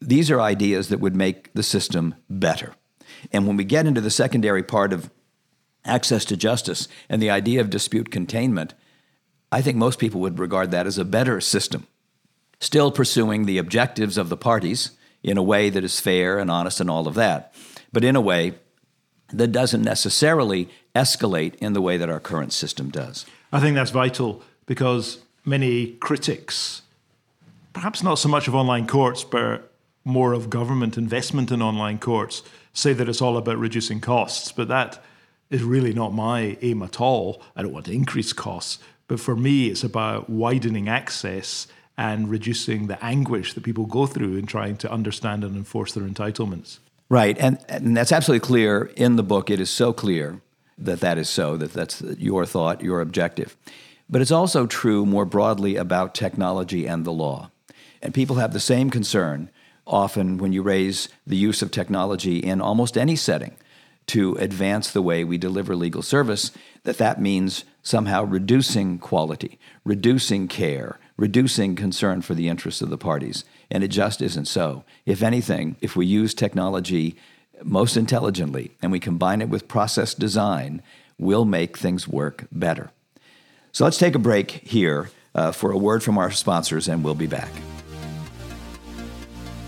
These 0.00 0.30
are 0.30 0.40
ideas 0.40 0.88
that 0.88 1.00
would 1.00 1.14
make 1.14 1.52
the 1.52 1.62
system 1.62 2.14
better. 2.28 2.74
And 3.32 3.46
when 3.46 3.56
we 3.56 3.64
get 3.64 3.86
into 3.86 4.00
the 4.00 4.10
secondary 4.10 4.62
part 4.62 4.92
of 4.92 5.10
access 5.84 6.24
to 6.26 6.36
justice 6.36 6.88
and 7.08 7.20
the 7.20 7.30
idea 7.30 7.60
of 7.60 7.70
dispute 7.70 8.10
containment, 8.10 8.74
I 9.52 9.62
think 9.62 9.76
most 9.76 9.98
people 9.98 10.20
would 10.20 10.38
regard 10.38 10.70
that 10.70 10.86
as 10.86 10.98
a 10.98 11.04
better 11.04 11.40
system. 11.40 11.86
Still 12.60 12.90
pursuing 12.90 13.46
the 13.46 13.58
objectives 13.58 14.16
of 14.18 14.28
the 14.28 14.36
parties 14.36 14.92
in 15.22 15.36
a 15.36 15.42
way 15.42 15.70
that 15.70 15.84
is 15.84 16.00
fair 16.00 16.38
and 16.38 16.50
honest 16.50 16.80
and 16.80 16.90
all 16.90 17.06
of 17.06 17.14
that, 17.14 17.54
but 17.92 18.04
in 18.04 18.16
a 18.16 18.20
way 18.20 18.54
that 19.32 19.52
doesn't 19.52 19.82
necessarily 19.82 20.68
escalate 20.94 21.54
in 21.56 21.72
the 21.72 21.82
way 21.82 21.96
that 21.96 22.10
our 22.10 22.20
current 22.20 22.52
system 22.52 22.90
does. 22.90 23.26
I 23.52 23.60
think 23.60 23.74
that's 23.74 23.90
vital 23.90 24.42
because 24.66 25.18
many 25.44 25.92
critics, 25.94 26.82
perhaps 27.72 28.02
not 28.02 28.16
so 28.16 28.28
much 28.28 28.48
of 28.48 28.54
online 28.54 28.86
courts, 28.86 29.24
but 29.24 29.69
more 30.04 30.32
of 30.32 30.50
government 30.50 30.96
investment 30.96 31.50
in 31.50 31.62
online 31.62 31.98
courts, 31.98 32.42
say 32.72 32.92
that 32.92 33.08
it's 33.08 33.22
all 33.22 33.36
about 33.36 33.58
reducing 33.58 34.00
costs. 34.00 34.52
But 34.52 34.68
that 34.68 35.02
is 35.50 35.62
really 35.62 35.92
not 35.92 36.14
my 36.14 36.56
aim 36.62 36.82
at 36.82 37.00
all. 37.00 37.42
I 37.56 37.62
don't 37.62 37.72
want 37.72 37.86
to 37.86 37.92
increase 37.92 38.32
costs. 38.32 38.78
But 39.08 39.20
for 39.20 39.34
me, 39.34 39.68
it's 39.68 39.82
about 39.82 40.30
widening 40.30 40.88
access 40.88 41.66
and 41.98 42.30
reducing 42.30 42.86
the 42.86 43.04
anguish 43.04 43.52
that 43.54 43.64
people 43.64 43.84
go 43.84 44.06
through 44.06 44.36
in 44.36 44.46
trying 44.46 44.76
to 44.78 44.90
understand 44.90 45.44
and 45.44 45.56
enforce 45.56 45.92
their 45.92 46.04
entitlements. 46.04 46.78
Right. 47.08 47.36
And, 47.38 47.58
and 47.68 47.96
that's 47.96 48.12
absolutely 48.12 48.46
clear 48.46 48.92
in 48.96 49.16
the 49.16 49.24
book. 49.24 49.50
It 49.50 49.60
is 49.60 49.68
so 49.68 49.92
clear 49.92 50.40
that 50.78 51.00
that 51.00 51.18
is 51.18 51.28
so, 51.28 51.56
that 51.56 51.72
that's 51.72 52.00
your 52.00 52.46
thought, 52.46 52.82
your 52.82 53.00
objective. 53.00 53.56
But 54.08 54.22
it's 54.22 54.30
also 54.30 54.66
true 54.66 55.04
more 55.04 55.24
broadly 55.24 55.76
about 55.76 56.14
technology 56.14 56.86
and 56.86 57.04
the 57.04 57.12
law. 57.12 57.50
And 58.00 58.14
people 58.14 58.36
have 58.36 58.52
the 58.52 58.60
same 58.60 58.90
concern 58.90 59.50
often 59.90 60.38
when 60.38 60.52
you 60.52 60.62
raise 60.62 61.08
the 61.26 61.36
use 61.36 61.60
of 61.60 61.70
technology 61.70 62.38
in 62.38 62.60
almost 62.60 62.96
any 62.96 63.16
setting 63.16 63.56
to 64.06 64.34
advance 64.36 64.90
the 64.90 65.02
way 65.02 65.22
we 65.22 65.36
deliver 65.36 65.76
legal 65.76 66.02
service, 66.02 66.52
that 66.84 66.98
that 66.98 67.20
means 67.20 67.64
somehow 67.82 68.24
reducing 68.24 68.98
quality, 68.98 69.58
reducing 69.84 70.48
care, 70.48 70.98
reducing 71.16 71.76
concern 71.76 72.22
for 72.22 72.34
the 72.34 72.48
interests 72.48 72.80
of 72.80 72.90
the 72.90 72.98
parties. 72.98 73.44
And 73.70 73.84
it 73.84 73.88
just 73.88 74.22
isn't 74.22 74.46
so. 74.46 74.84
If 75.06 75.22
anything, 75.22 75.76
if 75.80 75.94
we 75.96 76.06
use 76.06 76.34
technology 76.34 77.16
most 77.62 77.96
intelligently 77.96 78.70
and 78.80 78.90
we 78.90 79.00
combine 79.00 79.42
it 79.42 79.48
with 79.48 79.68
process 79.68 80.14
design, 80.14 80.82
we'll 81.18 81.44
make 81.44 81.76
things 81.76 82.08
work 82.08 82.46
better. 82.50 82.90
So 83.72 83.84
let's 83.84 83.98
take 83.98 84.14
a 84.14 84.20
break 84.20 84.50
here 84.50 85.10
uh, 85.34 85.52
for 85.52 85.70
a 85.70 85.78
word 85.78 86.02
from 86.02 86.18
our 86.18 86.30
sponsors, 86.30 86.88
and 86.88 87.04
we'll 87.04 87.14
be 87.14 87.28
back. 87.28 87.50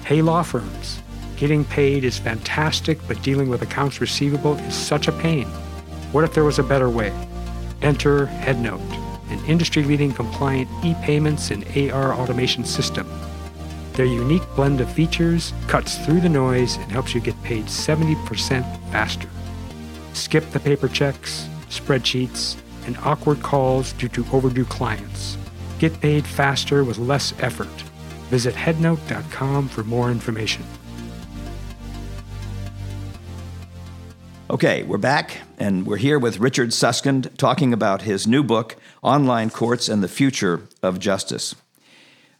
Hey, 0.05 0.23
law 0.23 0.43
firms. 0.43 1.01
Getting 1.37 1.65
paid 1.65 2.05
is 2.05 2.19
fantastic, 2.19 2.99
but 3.09 3.23
dealing 3.23 3.49
with 3.49 3.63
accounts 3.63 4.01
receivable 4.01 4.55
is 4.59 4.75
such 4.75 5.09
a 5.09 5.13
pain. 5.13 5.47
What 6.13 6.25
if 6.25 6.35
there 6.35 6.45
was 6.45 6.59
a 6.59 6.63
better 6.63 6.91
way? 6.91 7.13
Enter 7.83 8.27
HeadNote 8.27 9.03
an 9.33 9.45
industry 9.47 9.83
leading 9.83 10.13
compliant 10.13 10.69
e 10.85 10.95
payments 11.03 11.51
and 11.51 11.65
AR 11.77 12.13
automation 12.13 12.65
system. 12.65 13.09
Their 13.95 14.07
unique 14.07 14.47
blend 14.55 14.81
of 14.81 14.93
features 14.93 15.53
cuts 15.67 15.99
through 15.99 16.21
the 16.21 16.29
noise 16.29 16.77
and 16.77 16.91
helps 16.93 17.15
you 17.15 17.21
get 17.21 17.41
paid 17.43 17.67
70% 17.67 18.65
faster. 18.91 19.29
Skip 20.13 20.49
the 20.51 20.61
paper 20.61 20.89
checks, 20.89 21.49
spreadsheets, 21.69 22.57
and 22.87 22.97
awkward 22.99 23.43
calls 23.43 23.93
due 23.95 24.09
to 24.09 24.27
overdue 24.33 24.65
clients. 24.65 25.37
Get 25.79 26.01
paid 26.01 26.27
faster 26.27 26.85
with 26.85 26.99
less 26.99 27.35
effort. 27.41 27.69
Visit 28.33 28.55
headnote.com 28.55 29.69
for 29.69 29.85
more 29.85 30.11
information. 30.11 30.65
Okay, 34.49 34.85
we're 34.85 34.97
back, 34.97 35.43
and 35.59 35.85
we're 35.87 35.99
here 35.99 36.19
with 36.19 36.41
Richard 36.41 36.73
Susskind 36.73 37.31
talking 37.37 37.75
about 37.75 38.01
his 38.01 38.27
new 38.27 38.43
book, 38.43 38.77
Online 39.03 39.51
Courts 39.51 39.87
and 39.87 40.03
the 40.03 40.09
Future 40.09 40.63
of 40.83 40.99
Justice. 40.99 41.55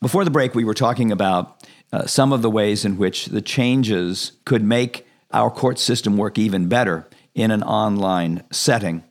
Before 0.01 0.25
the 0.25 0.31
break, 0.31 0.55
we 0.55 0.65
were 0.65 0.73
talking 0.73 1.13
about 1.13 1.63
uh, 1.93 2.07
some 2.07 2.33
of 2.33 2.41
the 2.41 2.49
ways 2.49 2.87
in 2.87 2.97
which 2.97 3.27
the 3.27 3.43
changes 3.43 4.33
could 4.47 4.65
make 4.65 5.07
our 5.31 5.51
court 5.51 5.79
system 5.79 6.17
work 6.17 6.39
even 6.39 6.69
better 6.69 7.07
in 7.35 7.51
an 7.51 7.63
online 7.63 8.45
setting. 8.51 9.05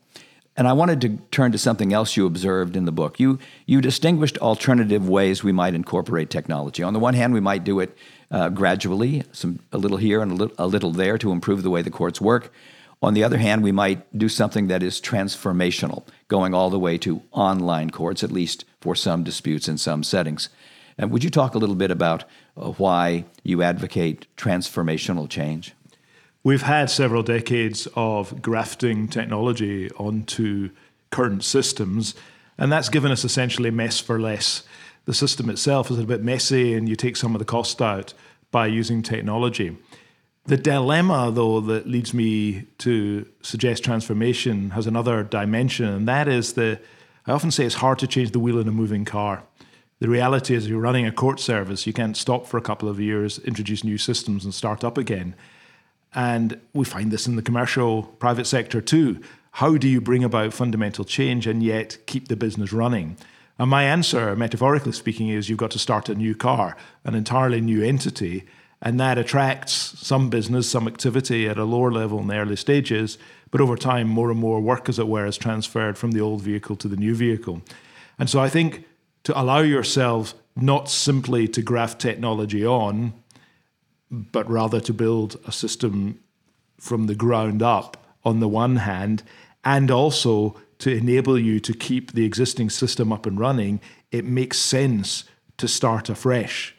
And 0.57 0.67
I 0.67 0.73
wanted 0.73 0.99
to 1.01 1.17
turn 1.31 1.53
to 1.53 1.57
something 1.57 1.93
else 1.93 2.17
you 2.17 2.25
observed 2.25 2.75
in 2.75 2.85
the 2.85 2.91
book. 2.91 3.19
You, 3.19 3.39
you 3.65 3.79
distinguished 3.79 4.37
alternative 4.39 5.07
ways 5.07 5.43
we 5.43 5.53
might 5.53 5.73
incorporate 5.73 6.29
technology. 6.29 6.83
On 6.83 6.93
the 6.93 6.99
one 6.99 7.13
hand, 7.13 7.33
we 7.33 7.39
might 7.39 7.63
do 7.63 7.79
it 7.79 7.97
uh, 8.29 8.49
gradually, 8.49 9.23
some, 9.31 9.59
a 9.71 9.77
little 9.77 9.97
here 9.97 10.21
and 10.21 10.31
a 10.31 10.35
little, 10.35 10.55
a 10.57 10.67
little 10.67 10.91
there 10.91 11.17
to 11.17 11.31
improve 11.31 11.63
the 11.63 11.69
way 11.69 11.81
the 11.81 11.89
courts 11.89 12.19
work. 12.19 12.51
On 13.01 13.13
the 13.13 13.23
other 13.23 13.37
hand, 13.37 13.63
we 13.63 13.71
might 13.71 14.15
do 14.15 14.29
something 14.29 14.67
that 14.67 14.83
is 14.83 15.01
transformational, 15.01 16.03
going 16.27 16.53
all 16.53 16.69
the 16.69 16.77
way 16.77 16.97
to 16.99 17.23
online 17.31 17.89
courts, 17.89 18.23
at 18.23 18.31
least 18.31 18.65
for 18.79 18.95
some 18.95 19.23
disputes 19.23 19.67
in 19.67 19.77
some 19.77 20.03
settings. 20.03 20.49
And 20.97 21.11
would 21.11 21.23
you 21.23 21.29
talk 21.29 21.55
a 21.55 21.57
little 21.57 21.75
bit 21.75 21.89
about 21.89 22.25
uh, 22.55 22.71
why 22.73 23.25
you 23.43 23.63
advocate 23.63 24.27
transformational 24.37 25.27
change? 25.27 25.73
We've 26.43 26.63
had 26.63 26.89
several 26.89 27.21
decades 27.21 27.87
of 27.95 28.41
grafting 28.41 29.07
technology 29.07 29.91
onto 29.91 30.71
current 31.11 31.43
systems, 31.43 32.15
and 32.57 32.71
that's 32.71 32.89
given 32.89 33.11
us 33.11 33.23
essentially 33.23 33.69
a 33.69 33.71
mess 33.71 33.99
for 33.99 34.19
less. 34.19 34.63
The 35.05 35.13
system 35.13 35.51
itself 35.51 35.91
is 35.91 35.99
a 35.99 36.03
bit 36.03 36.23
messy, 36.23 36.73
and 36.73 36.89
you 36.89 36.95
take 36.95 37.15
some 37.15 37.35
of 37.35 37.39
the 37.39 37.45
cost 37.45 37.79
out 37.79 38.15
by 38.49 38.65
using 38.65 39.03
technology. 39.03 39.77
The 40.45 40.57
dilemma, 40.57 41.31
though, 41.31 41.59
that 41.61 41.87
leads 41.87 42.11
me 42.11 42.63
to 42.79 43.27
suggest 43.43 43.83
transformation 43.83 44.71
has 44.71 44.87
another 44.87 45.21
dimension, 45.21 45.87
and 45.87 46.07
that 46.07 46.27
is 46.27 46.53
the 46.53 46.79
I 47.27 47.33
often 47.33 47.51
say 47.51 47.65
it's 47.65 47.75
hard 47.75 47.99
to 47.99 48.07
change 48.07 48.31
the 48.31 48.39
wheel 48.39 48.57
in 48.57 48.67
a 48.67 48.71
moving 48.71 49.05
car. 49.05 49.43
The 49.99 50.09
reality 50.09 50.55
is, 50.55 50.67
you're 50.67 50.79
running 50.79 51.05
a 51.05 51.11
court 51.11 51.39
service, 51.39 51.85
you 51.85 51.93
can't 51.93 52.17
stop 52.17 52.47
for 52.47 52.57
a 52.57 52.61
couple 52.61 52.89
of 52.89 52.99
years, 52.99 53.37
introduce 53.37 53.83
new 53.83 53.99
systems, 53.99 54.43
and 54.43 54.51
start 54.51 54.83
up 54.83 54.97
again. 54.97 55.35
And 56.13 56.59
we 56.73 56.85
find 56.85 57.11
this 57.11 57.27
in 57.27 57.35
the 57.35 57.41
commercial 57.41 58.03
private 58.03 58.45
sector 58.45 58.81
too. 58.81 59.21
How 59.51 59.77
do 59.77 59.87
you 59.87 60.01
bring 60.01 60.23
about 60.23 60.53
fundamental 60.53 61.05
change 61.05 61.47
and 61.47 61.61
yet 61.63 61.97
keep 62.05 62.27
the 62.27 62.35
business 62.35 62.73
running? 62.73 63.17
And 63.59 63.69
my 63.69 63.83
answer, 63.83 64.35
metaphorically 64.35 64.93
speaking, 64.93 65.29
is 65.29 65.49
you've 65.49 65.57
got 65.57 65.71
to 65.71 65.79
start 65.79 66.09
a 66.09 66.15
new 66.15 66.35
car, 66.35 66.75
an 67.03 67.15
entirely 67.15 67.61
new 67.61 67.83
entity 67.83 68.45
and 68.81 68.99
that 68.99 69.17
attracts 69.17 69.73
some 69.73 70.29
business, 70.29 70.69
some 70.69 70.87
activity 70.87 71.47
at 71.47 71.57
a 71.57 71.63
lower 71.63 71.91
level 71.91 72.19
in 72.19 72.27
the 72.27 72.37
early 72.37 72.55
stages. 72.55 73.17
But 73.51 73.61
over 73.61 73.75
time, 73.75 74.07
more 74.07 74.31
and 74.31 74.39
more 74.39 74.59
work, 74.59 74.89
as 74.89 74.97
it 74.97 75.07
were, 75.07 75.25
is 75.25 75.37
transferred 75.37 75.97
from 75.97 76.11
the 76.11 76.21
old 76.21 76.41
vehicle 76.41 76.75
to 76.77 76.87
the 76.87 76.95
new 76.95 77.13
vehicle. 77.13 77.61
And 78.17 78.29
so 78.29 78.39
I 78.39 78.49
think 78.49 78.85
to 79.23 79.39
allow 79.39 79.59
yourself 79.59 80.33
not 80.55 80.89
simply 80.89 81.47
to 81.49 81.61
graft 81.61 82.01
technology 82.01 82.65
on, 82.65 83.13
but 84.11 84.49
rather 84.49 84.81
to 84.81 84.93
build 84.93 85.39
a 85.47 85.51
system 85.51 86.19
from 86.77 87.07
the 87.07 87.15
ground 87.15 87.63
up 87.63 87.97
on 88.25 88.39
the 88.39 88.47
one 88.47 88.75
hand, 88.75 89.23
and 89.63 89.89
also 89.89 90.55
to 90.79 90.91
enable 90.91 91.39
you 91.39 91.59
to 91.59 91.73
keep 91.73 92.11
the 92.11 92.25
existing 92.25 92.69
system 92.69 93.11
up 93.13 93.25
and 93.25 93.39
running, 93.39 93.79
it 94.11 94.25
makes 94.25 94.59
sense 94.59 95.23
to 95.57 95.67
start 95.67 96.09
afresh. 96.09 96.75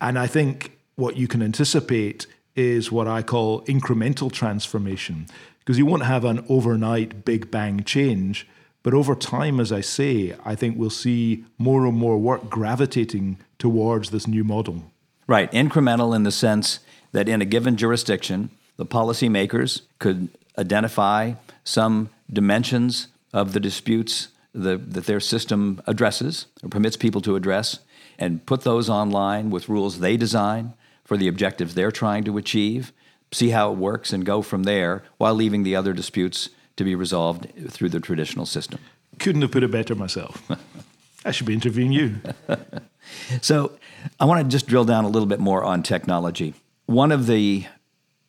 And 0.00 0.18
I 0.18 0.26
think 0.26 0.78
what 0.96 1.16
you 1.16 1.26
can 1.26 1.42
anticipate 1.42 2.26
is 2.54 2.92
what 2.92 3.08
I 3.08 3.22
call 3.22 3.62
incremental 3.62 4.30
transformation, 4.30 5.26
because 5.58 5.78
you 5.78 5.86
won't 5.86 6.04
have 6.04 6.24
an 6.24 6.44
overnight 6.48 7.24
big 7.24 7.50
bang 7.50 7.82
change. 7.84 8.46
But 8.82 8.94
over 8.94 9.14
time, 9.14 9.60
as 9.60 9.72
I 9.72 9.80
say, 9.80 10.34
I 10.44 10.54
think 10.54 10.76
we'll 10.76 10.90
see 10.90 11.44
more 11.58 11.86
and 11.86 11.96
more 11.96 12.18
work 12.18 12.48
gravitating 12.48 13.38
towards 13.58 14.10
this 14.10 14.26
new 14.26 14.44
model. 14.44 14.84
Right, 15.30 15.48
incremental 15.52 16.16
in 16.16 16.24
the 16.24 16.32
sense 16.32 16.80
that 17.12 17.28
in 17.28 17.40
a 17.40 17.44
given 17.44 17.76
jurisdiction, 17.76 18.50
the 18.76 18.84
policymakers 18.84 19.82
could 20.00 20.28
identify 20.58 21.34
some 21.62 22.10
dimensions 22.32 23.06
of 23.32 23.52
the 23.52 23.60
disputes 23.60 24.30
the, 24.52 24.76
that 24.76 25.06
their 25.06 25.20
system 25.20 25.80
addresses 25.86 26.46
or 26.64 26.68
permits 26.68 26.96
people 26.96 27.20
to 27.20 27.36
address 27.36 27.78
and 28.18 28.44
put 28.44 28.62
those 28.62 28.90
online 28.90 29.50
with 29.50 29.68
rules 29.68 30.00
they 30.00 30.16
design 30.16 30.74
for 31.04 31.16
the 31.16 31.28
objectives 31.28 31.76
they're 31.76 31.92
trying 31.92 32.24
to 32.24 32.36
achieve, 32.36 32.92
see 33.30 33.50
how 33.50 33.70
it 33.70 33.78
works, 33.78 34.12
and 34.12 34.26
go 34.26 34.42
from 34.42 34.64
there 34.64 35.04
while 35.18 35.34
leaving 35.36 35.62
the 35.62 35.76
other 35.76 35.92
disputes 35.92 36.50
to 36.74 36.82
be 36.82 36.96
resolved 36.96 37.46
through 37.68 37.90
the 37.90 38.00
traditional 38.00 38.46
system. 38.46 38.80
Couldn't 39.20 39.42
have 39.42 39.52
put 39.52 39.62
it 39.62 39.70
better 39.70 39.94
myself. 39.94 40.42
I 41.24 41.30
should 41.30 41.46
be 41.46 41.54
interviewing 41.54 41.92
you. 41.92 42.16
so, 43.42 43.78
I 44.18 44.24
want 44.24 44.42
to 44.42 44.48
just 44.48 44.66
drill 44.66 44.84
down 44.84 45.04
a 45.04 45.08
little 45.08 45.26
bit 45.26 45.40
more 45.40 45.64
on 45.64 45.82
technology. 45.82 46.54
one 46.86 47.12
of 47.12 47.26
the, 47.26 47.66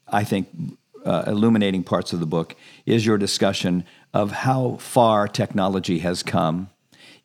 I 0.08 0.24
think, 0.24 0.48
uh, 1.06 1.24
illuminating 1.26 1.84
parts 1.84 2.14
of 2.14 2.20
the 2.20 2.26
book 2.26 2.56
is 2.86 3.06
your 3.06 3.18
discussion 3.18 3.84
of 4.14 4.32
how 4.32 4.78
far 4.78 5.28
technology 5.28 6.00
has 6.00 6.22
come 6.22 6.70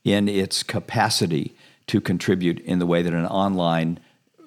in 0.03 0.29
its 0.29 0.63
capacity 0.63 1.55
to 1.87 2.01
contribute 2.01 2.59
in 2.61 2.79
the 2.79 2.87
way 2.87 3.03
that 3.03 3.13
an 3.13 3.27
online 3.27 3.99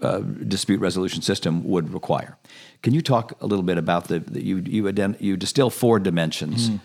uh, 0.01 0.19
dispute 0.19 0.79
resolution 0.79 1.21
system 1.21 1.63
would 1.63 1.93
require. 1.93 2.37
Can 2.81 2.93
you 2.93 3.01
talk 3.01 3.33
a 3.41 3.45
little 3.45 3.63
bit 3.63 3.77
about 3.77 4.07
the, 4.07 4.19
the 4.19 4.43
you 4.43 4.57
you, 4.59 5.15
you 5.19 5.37
distill 5.37 5.69
four 5.69 5.99
dimensions? 5.99 6.69
Mm. 6.69 6.79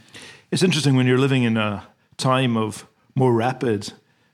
It's 0.51 0.63
interesting 0.63 0.97
when 0.97 1.07
you're 1.07 1.19
living 1.19 1.45
in 1.45 1.57
a 1.57 1.87
time 2.17 2.57
of 2.57 2.87
more 3.15 3.33
rapid, 3.33 3.93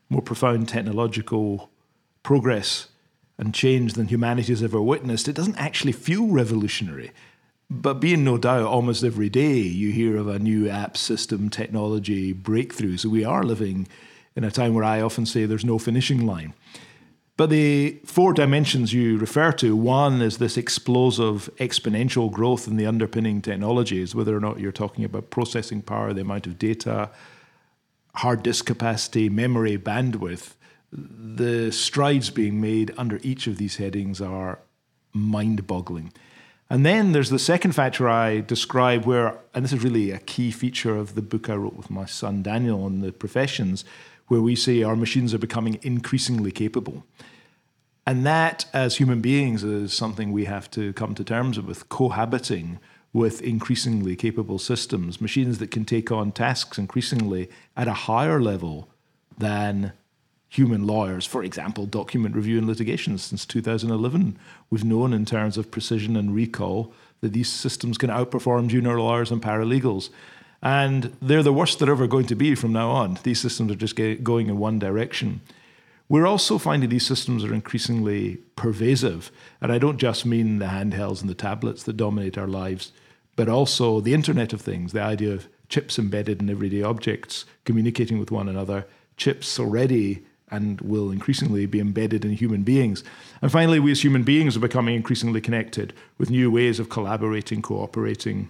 more 0.08 0.22
profound 0.22 0.68
technological 0.68 1.69
progress 2.22 2.88
and 3.38 3.54
change 3.54 3.94
than 3.94 4.09
humanity 4.09 4.52
has 4.52 4.62
ever 4.62 4.80
witnessed. 4.80 5.28
It 5.28 5.37
doesn't 5.37 5.56
actually 5.56 5.92
feel 5.92 6.26
revolutionary. 6.26 7.11
But 7.70 7.94
being 7.94 8.24
no 8.24 8.37
doubt, 8.37 8.64
almost 8.64 9.04
every 9.04 9.28
day 9.28 9.59
you 9.59 9.92
hear 9.92 10.16
of 10.16 10.26
a 10.26 10.38
new 10.38 10.68
app 10.68 10.96
system 10.96 11.48
technology 11.48 12.33
breakthrough. 12.33 12.96
So 12.96 13.09
we 13.09 13.24
are 13.24 13.44
living 13.44 13.87
in 14.35 14.44
a 14.44 14.50
time 14.50 14.74
where 14.74 14.85
I 14.85 15.00
often 15.00 15.24
say 15.24 15.46
there's 15.46 15.64
no 15.64 15.78
finishing 15.78 16.26
line. 16.26 16.54
But 17.37 17.48
the 17.48 17.98
four 18.04 18.35
dimensions 18.35 18.92
you 18.92 19.16
refer 19.16 19.52
to 19.52 19.74
one 19.74 20.20
is 20.20 20.37
this 20.37 20.59
explosive 20.59 21.48
exponential 21.56 22.30
growth 22.30 22.68
in 22.68 22.76
the 22.76 22.85
underpinning 22.85 23.40
technologies, 23.40 24.14
whether 24.14 24.37
or 24.37 24.40
not 24.40 24.61
you're 24.61 24.72
talking 24.72 25.04
about 25.04 25.30
processing 25.30 25.80
power, 25.80 26.12
the 26.12 26.20
amount 26.20 26.46
of 26.46 26.59
data, 26.59 27.09
hard 28.16 28.42
disk 28.42 28.66
capacity, 28.66 29.30
memory, 29.30 29.78
bandwidth. 29.78 30.52
The 30.92 31.70
strides 31.70 32.31
being 32.31 32.61
made 32.61 32.92
under 32.96 33.20
each 33.22 33.46
of 33.46 33.59
these 33.59 33.76
headings 33.76 34.20
are 34.20 34.59
mind 35.12 35.66
boggling. 35.66 36.12
And 36.68 36.87
then 36.87 37.12
there's 37.12 37.31
the 37.31 37.38
second 37.38 37.72
factor 37.72 38.09
I 38.09 38.40
describe 38.40 39.05
where, 39.05 39.38
and 39.55 39.64
this 39.64 39.72
is 39.72 39.83
really 39.83 40.12
a 40.12 40.18
key 40.18 40.53
feature 40.53 40.96
of 40.96 41.16
the 41.16 41.22
book 41.22 41.50
I 41.50 41.55
wrote 41.55 41.74
with 41.74 41.90
my 41.90 42.07
son 42.07 42.42
Daniel 42.42 42.85
on 42.85 43.00
the 43.00 43.12
professions, 43.12 43.85
where 44.29 44.40
we 44.40 44.55
say 44.55 44.85
our 44.85 44.94
machines 44.94 45.35
are 45.35 45.38
becoming 45.38 45.81
increasingly 45.83 46.53
capable. 46.53 47.05
And 48.07 48.24
that, 48.24 48.66
as 48.72 48.96
human 48.96 49.20
beings, 49.20 49.64
is 49.64 49.92
something 49.92 50.31
we 50.31 50.44
have 50.44 50.70
to 50.72 50.92
come 50.92 51.14
to 51.16 51.24
terms 51.24 51.61
with, 51.61 51.88
cohabiting 51.88 52.79
with 53.12 53.42
increasingly 53.42 54.14
capable 54.14 54.59
systems, 54.59 55.20
machines 55.20 55.59
that 55.59 55.72
can 55.72 55.85
take 55.85 56.12
on 56.12 56.31
tasks 56.31 56.79
increasingly 56.79 57.50
at 57.76 57.88
a 57.88 57.92
higher 57.92 58.40
level 58.40 58.88
than 59.37 59.92
human 60.50 60.84
lawyers. 60.86 61.24
For 61.24 61.42
example, 61.44 61.86
document 61.86 62.34
review 62.34 62.58
and 62.58 62.66
litigation 62.66 63.16
since 63.16 63.46
2011. 63.46 64.36
We've 64.68 64.84
known 64.84 65.14
in 65.14 65.24
terms 65.24 65.56
of 65.56 65.70
precision 65.70 66.16
and 66.16 66.34
recall 66.34 66.92
that 67.20 67.32
these 67.32 67.48
systems 67.48 67.96
can 67.96 68.10
outperform 68.10 68.68
junior 68.68 69.00
lawyers 69.00 69.30
and 69.30 69.40
paralegals. 69.40 70.10
And 70.60 71.16
they're 71.22 71.44
the 71.44 71.52
worst 71.52 71.78
they're 71.78 71.90
ever 71.90 72.08
going 72.08 72.26
to 72.26 72.34
be 72.34 72.54
from 72.54 72.72
now 72.72 72.90
on. 72.90 73.18
These 73.22 73.40
systems 73.40 73.70
are 73.70 73.76
just 73.76 73.94
going 74.24 74.48
in 74.48 74.58
one 74.58 74.78
direction. 74.78 75.40
We're 76.08 76.26
also 76.26 76.58
finding 76.58 76.90
these 76.90 77.06
systems 77.06 77.44
are 77.44 77.54
increasingly 77.54 78.38
pervasive. 78.56 79.30
And 79.60 79.70
I 79.70 79.78
don't 79.78 79.98
just 79.98 80.26
mean 80.26 80.58
the 80.58 80.66
handhelds 80.66 81.20
and 81.20 81.30
the 81.30 81.34
tablets 81.34 81.84
that 81.84 81.96
dominate 81.96 82.36
our 82.36 82.48
lives, 82.48 82.90
but 83.36 83.48
also 83.48 84.00
the 84.00 84.14
Internet 84.14 84.52
of 84.52 84.60
Things, 84.60 84.92
the 84.92 85.00
idea 85.00 85.32
of 85.32 85.48
chips 85.68 85.96
embedded 85.96 86.42
in 86.42 86.50
everyday 86.50 86.82
objects 86.82 87.44
communicating 87.64 88.18
with 88.18 88.32
one 88.32 88.48
another, 88.48 88.86
chips 89.16 89.60
already 89.60 90.24
and 90.50 90.80
will 90.80 91.10
increasingly 91.10 91.66
be 91.66 91.80
embedded 91.80 92.24
in 92.24 92.32
human 92.32 92.62
beings. 92.62 93.04
And 93.40 93.50
finally, 93.52 93.78
we 93.78 93.92
as 93.92 94.02
human 94.02 94.22
beings 94.22 94.56
are 94.56 94.60
becoming 94.60 94.94
increasingly 94.94 95.40
connected 95.40 95.92
with 96.18 96.30
new 96.30 96.50
ways 96.50 96.78
of 96.78 96.88
collaborating, 96.88 97.62
cooperating, 97.62 98.48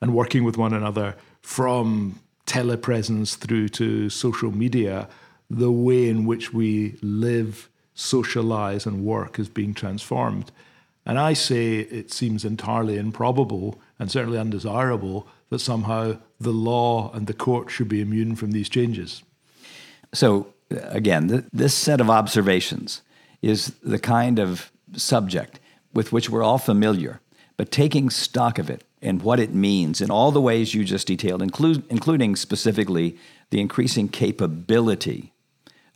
and 0.00 0.14
working 0.14 0.44
with 0.44 0.56
one 0.56 0.72
another 0.72 1.16
from 1.42 2.20
telepresence 2.46 3.36
through 3.36 3.68
to 3.68 4.10
social 4.10 4.50
media 4.50 5.08
the 5.48 5.70
way 5.70 6.08
in 6.08 6.24
which 6.24 6.54
we 6.54 6.96
live, 7.02 7.68
socialize, 7.94 8.86
and 8.86 9.04
work 9.04 9.38
is 9.38 9.48
being 9.48 9.74
transformed. 9.74 10.52
And 11.04 11.18
I 11.18 11.32
say 11.32 11.78
it 11.78 12.12
seems 12.12 12.44
entirely 12.44 12.96
improbable 12.96 13.80
and 13.98 14.10
certainly 14.10 14.38
undesirable 14.38 15.26
that 15.48 15.58
somehow 15.58 16.18
the 16.38 16.52
law 16.52 17.10
and 17.12 17.26
the 17.26 17.34
court 17.34 17.70
should 17.70 17.88
be 17.88 18.00
immune 18.00 18.36
from 18.36 18.52
these 18.52 18.68
changes. 18.68 19.22
So, 20.12 20.54
again, 20.70 21.28
th- 21.28 21.44
this 21.52 21.74
set 21.74 22.00
of 22.00 22.10
observations 22.10 23.02
is 23.42 23.74
the 23.82 23.98
kind 23.98 24.38
of 24.38 24.70
subject 24.94 25.60
with 25.92 26.12
which 26.12 26.30
we're 26.30 26.42
all 26.42 26.58
familiar, 26.58 27.20
but 27.56 27.70
taking 27.70 28.10
stock 28.10 28.58
of 28.58 28.70
it 28.70 28.84
and 29.02 29.22
what 29.22 29.40
it 29.40 29.54
means 29.54 30.00
in 30.00 30.10
all 30.10 30.30
the 30.30 30.40
ways 30.40 30.74
you 30.74 30.84
just 30.84 31.06
detailed, 31.06 31.42
include, 31.42 31.82
including 31.88 32.36
specifically 32.36 33.16
the 33.50 33.60
increasing 33.60 34.08
capability 34.08 35.32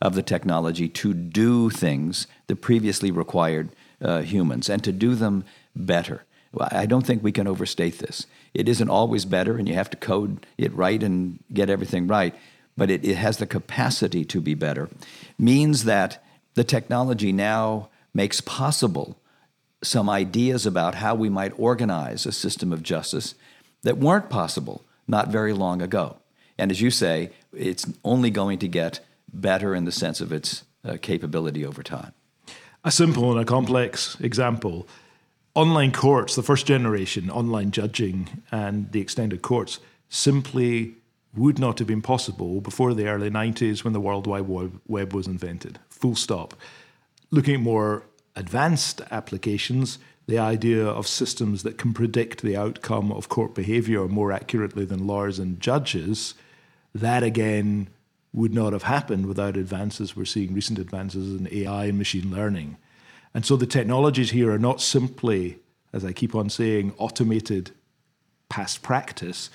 of 0.01 0.15
the 0.15 0.23
technology 0.23 0.89
to 0.89 1.13
do 1.13 1.69
things 1.69 2.27
that 2.47 2.57
previously 2.57 3.11
required 3.11 3.69
uh, 4.01 4.21
humans 4.21 4.69
and 4.69 4.83
to 4.83 4.91
do 4.91 5.15
them 5.15 5.45
better. 5.75 6.23
I 6.71 6.85
don't 6.85 7.05
think 7.05 7.21
we 7.21 7.31
can 7.31 7.47
overstate 7.47 7.99
this. 7.99 8.27
It 8.53 8.69
isn't 8.69 8.89
always 8.89 9.25
better, 9.25 9.57
and 9.57 9.67
you 9.67 9.73
have 9.75 9.89
to 9.89 9.97
code 9.97 10.45
it 10.57 10.73
right 10.73 11.01
and 11.03 11.39
get 11.53 11.69
everything 11.69 12.07
right, 12.07 12.33
but 12.77 12.89
it, 12.89 13.05
it 13.05 13.15
has 13.15 13.37
the 13.37 13.45
capacity 13.45 14.25
to 14.25 14.41
be 14.41 14.53
better. 14.53 14.89
Means 15.37 15.85
that 15.85 16.23
the 16.55 16.63
technology 16.63 17.31
now 17.31 17.89
makes 18.13 18.41
possible 18.41 19.17
some 19.83 20.09
ideas 20.09 20.65
about 20.65 20.95
how 20.95 21.15
we 21.15 21.29
might 21.29 21.53
organize 21.57 22.25
a 22.25 22.31
system 22.31 22.73
of 22.73 22.81
justice 22.81 23.35
that 23.83 23.97
weren't 23.97 24.29
possible 24.29 24.83
not 25.07 25.27
very 25.29 25.53
long 25.53 25.81
ago. 25.81 26.17
And 26.57 26.71
as 26.71 26.81
you 26.81 26.89
say, 26.89 27.31
it's 27.53 27.85
only 28.03 28.29
going 28.29 28.59
to 28.59 28.67
get 28.67 28.99
better 29.31 29.75
in 29.75 29.85
the 29.85 29.91
sense 29.91 30.21
of 30.21 30.31
its 30.31 30.63
uh, 30.83 30.97
capability 31.01 31.65
over 31.65 31.83
time. 31.83 32.13
A 32.83 32.91
simple 32.91 33.31
and 33.31 33.39
a 33.39 33.45
complex 33.45 34.17
example 34.19 34.87
online 35.53 35.91
courts, 35.91 36.35
the 36.35 36.43
first 36.43 36.65
generation, 36.65 37.29
online 37.29 37.71
judging, 37.71 38.43
and 38.51 38.91
the 38.91 39.01
extended 39.01 39.41
courts 39.41 39.79
simply 40.09 40.95
would 41.37 41.59
not 41.59 41.79
have 41.79 41.87
been 41.87 42.01
possible 42.01 42.61
before 42.61 42.93
the 42.93 43.07
early 43.07 43.29
90s 43.29 43.83
when 43.83 43.93
the 43.93 43.99
World 43.99 44.27
Wide 44.27 44.47
Web 44.87 45.13
was 45.13 45.27
invented. 45.27 45.79
Full 45.89 46.15
stop. 46.15 46.53
Looking 47.31 47.55
at 47.55 47.61
more 47.61 48.03
advanced 48.35 49.01
applications, 49.11 49.99
the 50.27 50.39
idea 50.39 50.85
of 50.85 51.07
systems 51.07 51.63
that 51.63 51.77
can 51.77 51.93
predict 51.93 52.41
the 52.41 52.57
outcome 52.57 53.11
of 53.11 53.29
court 53.29 53.53
behavior 53.53 54.07
more 54.07 54.31
accurately 54.31 54.85
than 54.85 55.07
lawyers 55.07 55.39
and 55.39 55.59
judges, 55.59 56.33
that 56.93 57.23
again 57.23 57.89
would 58.33 58.53
not 58.53 58.73
have 58.73 58.83
happened 58.83 59.25
without 59.27 59.55
advances. 59.55 60.15
We're 60.15 60.25
seeing 60.25 60.53
recent 60.53 60.79
advances 60.79 61.39
in 61.39 61.47
AI 61.51 61.85
and 61.85 61.97
machine 61.97 62.31
learning. 62.31 62.77
And 63.33 63.45
so 63.45 63.55
the 63.55 63.65
technologies 63.65 64.31
here 64.31 64.51
are 64.51 64.59
not 64.59 64.81
simply, 64.81 65.59
as 65.93 66.03
I 66.03 66.11
keep 66.11 66.35
on 66.35 66.49
saying, 66.49 66.93
automated 66.97 67.71
past 68.49 68.81
practice. 68.81 69.49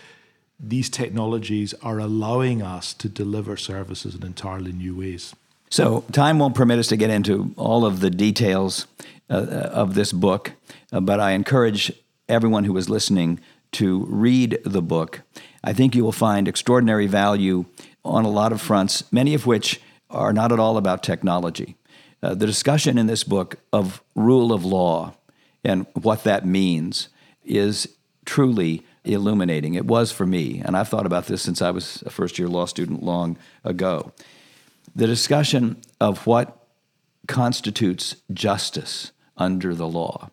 These 0.63 0.91
technologies 0.91 1.75
are 1.83 1.99
allowing 1.99 2.63
us 2.63 2.93
to 2.95 3.09
deliver 3.09 3.57
services 3.57 4.15
in 4.15 4.25
entirely 4.25 4.73
new 4.73 4.97
ways. 4.97 5.35
So, 5.71 6.05
time 6.13 6.39
won't 6.39 6.55
permit 6.55 6.79
us 6.79 6.89
to 6.89 6.97
get 6.97 7.11
into 7.11 7.55
all 7.57 7.87
of 7.87 8.01
the 8.01 8.11
details 8.11 8.87
uh, 9.31 9.47
of 9.73 9.95
this 9.95 10.13
book, 10.13 10.53
uh, 10.93 11.01
but 11.01 11.21
I 11.21 11.33
encourage 11.33 11.93
everyone 12.29 12.65
who 12.65 12.77
is 12.77 12.91
listening 12.91 13.41
to 13.73 14.05
read 14.07 14.59
the 14.65 14.83
book. 14.83 15.23
I 15.63 15.73
think 15.73 15.95
you 15.95 16.03
will 16.03 16.13
find 16.13 16.49
extraordinary 16.49 17.07
value 17.07 17.67
on 18.05 18.25
a 18.25 18.31
lot 18.31 18.53
of 18.53 18.61
fronts, 18.61 19.05
many 19.13 19.35
of 19.35 19.47
which 19.47 19.81
are 20.11 20.33
not 20.33 20.51
at 20.53 20.59
all 20.59 20.77
about 20.77 21.03
technology. 21.03 21.77
Uh, 22.23 22.35
the 22.35 22.47
discussion 22.47 22.99
in 22.99 23.07
this 23.07 23.25
book 23.25 23.57
of 23.73 24.03
rule 24.15 24.53
of 24.53 24.65
law 24.65 25.15
and 25.65 25.87
what 25.95 26.25
that 26.25 26.47
means 26.47 27.09
is 27.45 27.97
truly 28.25 28.85
illuminating. 29.05 29.75
It 29.75 29.87
was 29.87 30.13
for 30.13 30.27
me, 30.27 30.63
and 30.65 30.77
I've 30.77 30.89
thought 30.89 31.07
about 31.07 31.27
this 31.27 31.43
since 31.43 31.63
I 31.63 31.71
was 31.71 32.03
a 32.07 32.11
first 32.11 32.39
year 32.39 32.49
law 32.49 32.67
student 32.67 33.03
long 33.03 33.39
ago. 33.65 34.13
The 34.95 35.07
discussion 35.07 35.81
of 36.01 36.27
what 36.27 36.67
constitutes 37.27 38.17
justice 38.33 39.13
under 39.37 39.75
the 39.75 39.89
law 39.89 40.31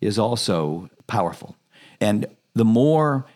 is 0.00 0.18
also 0.18 0.90
powerful. 1.06 1.56
And 2.00 2.26
the 2.54 2.64
more 2.64 3.26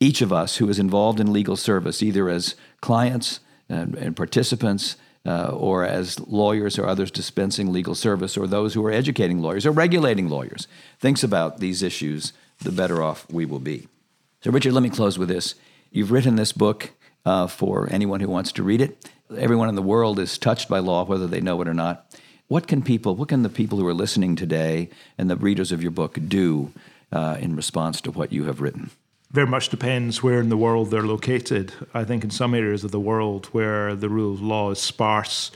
each 0.00 0.20
of 0.20 0.32
us 0.32 0.56
who 0.56 0.68
is 0.68 0.78
involved 0.78 1.20
in 1.20 1.32
legal 1.32 1.56
service, 1.56 2.02
either 2.02 2.28
as 2.28 2.54
clients 2.80 3.40
and, 3.68 3.94
and 3.94 4.16
participants, 4.16 4.96
uh, 5.24 5.46
or 5.48 5.84
as 5.84 6.18
lawyers 6.20 6.78
or 6.78 6.86
others 6.86 7.10
dispensing 7.10 7.72
legal 7.72 7.94
service, 7.94 8.36
or 8.36 8.46
those 8.46 8.74
who 8.74 8.84
are 8.84 8.90
educating 8.90 9.40
lawyers 9.40 9.64
or 9.64 9.70
regulating 9.70 10.28
lawyers, 10.28 10.66
thinks 10.98 11.22
about 11.22 11.58
these 11.58 11.82
issues, 11.82 12.32
the 12.58 12.72
better 12.72 13.02
off 13.02 13.30
we 13.30 13.44
will 13.44 13.60
be. 13.60 13.86
So, 14.42 14.50
Richard, 14.50 14.72
let 14.72 14.82
me 14.82 14.90
close 14.90 15.20
with 15.20 15.28
this. 15.28 15.54
You've 15.92 16.10
written 16.10 16.34
this 16.34 16.50
book 16.50 16.90
uh, 17.24 17.46
for 17.46 17.88
anyone 17.92 18.18
who 18.18 18.28
wants 18.28 18.50
to 18.52 18.64
read 18.64 18.80
it. 18.80 19.08
Everyone 19.38 19.68
in 19.68 19.76
the 19.76 19.82
world 19.82 20.18
is 20.18 20.36
touched 20.36 20.68
by 20.68 20.80
law, 20.80 21.04
whether 21.04 21.28
they 21.28 21.40
know 21.40 21.60
it 21.62 21.68
or 21.68 21.74
not. 21.74 22.12
what 22.48 22.66
can 22.66 22.82
people, 22.82 23.14
what 23.14 23.28
can 23.28 23.44
the 23.44 23.48
people 23.48 23.78
who 23.78 23.86
are 23.86 23.94
listening 23.94 24.34
today 24.34 24.90
and 25.16 25.30
the 25.30 25.36
readers 25.36 25.70
of 25.70 25.80
your 25.80 25.92
book 25.92 26.18
do 26.26 26.72
uh, 27.12 27.36
in 27.38 27.54
response 27.54 28.00
to 28.00 28.10
what 28.10 28.32
you 28.32 28.42
have 28.44 28.60
written? 28.60 28.90
Very 29.30 29.46
much 29.46 29.68
depends 29.68 30.24
where 30.24 30.40
in 30.40 30.48
the 30.48 30.56
world 30.56 30.90
they're 30.90 31.06
located. 31.06 31.72
I 31.94 32.02
think 32.02 32.24
in 32.24 32.30
some 32.30 32.52
areas 32.52 32.82
of 32.82 32.90
the 32.90 32.98
world 32.98 33.46
where 33.52 33.94
the 33.94 34.08
rule 34.08 34.34
of 34.34 34.42
law 34.42 34.72
is 34.72 34.80
sparse 34.80 35.52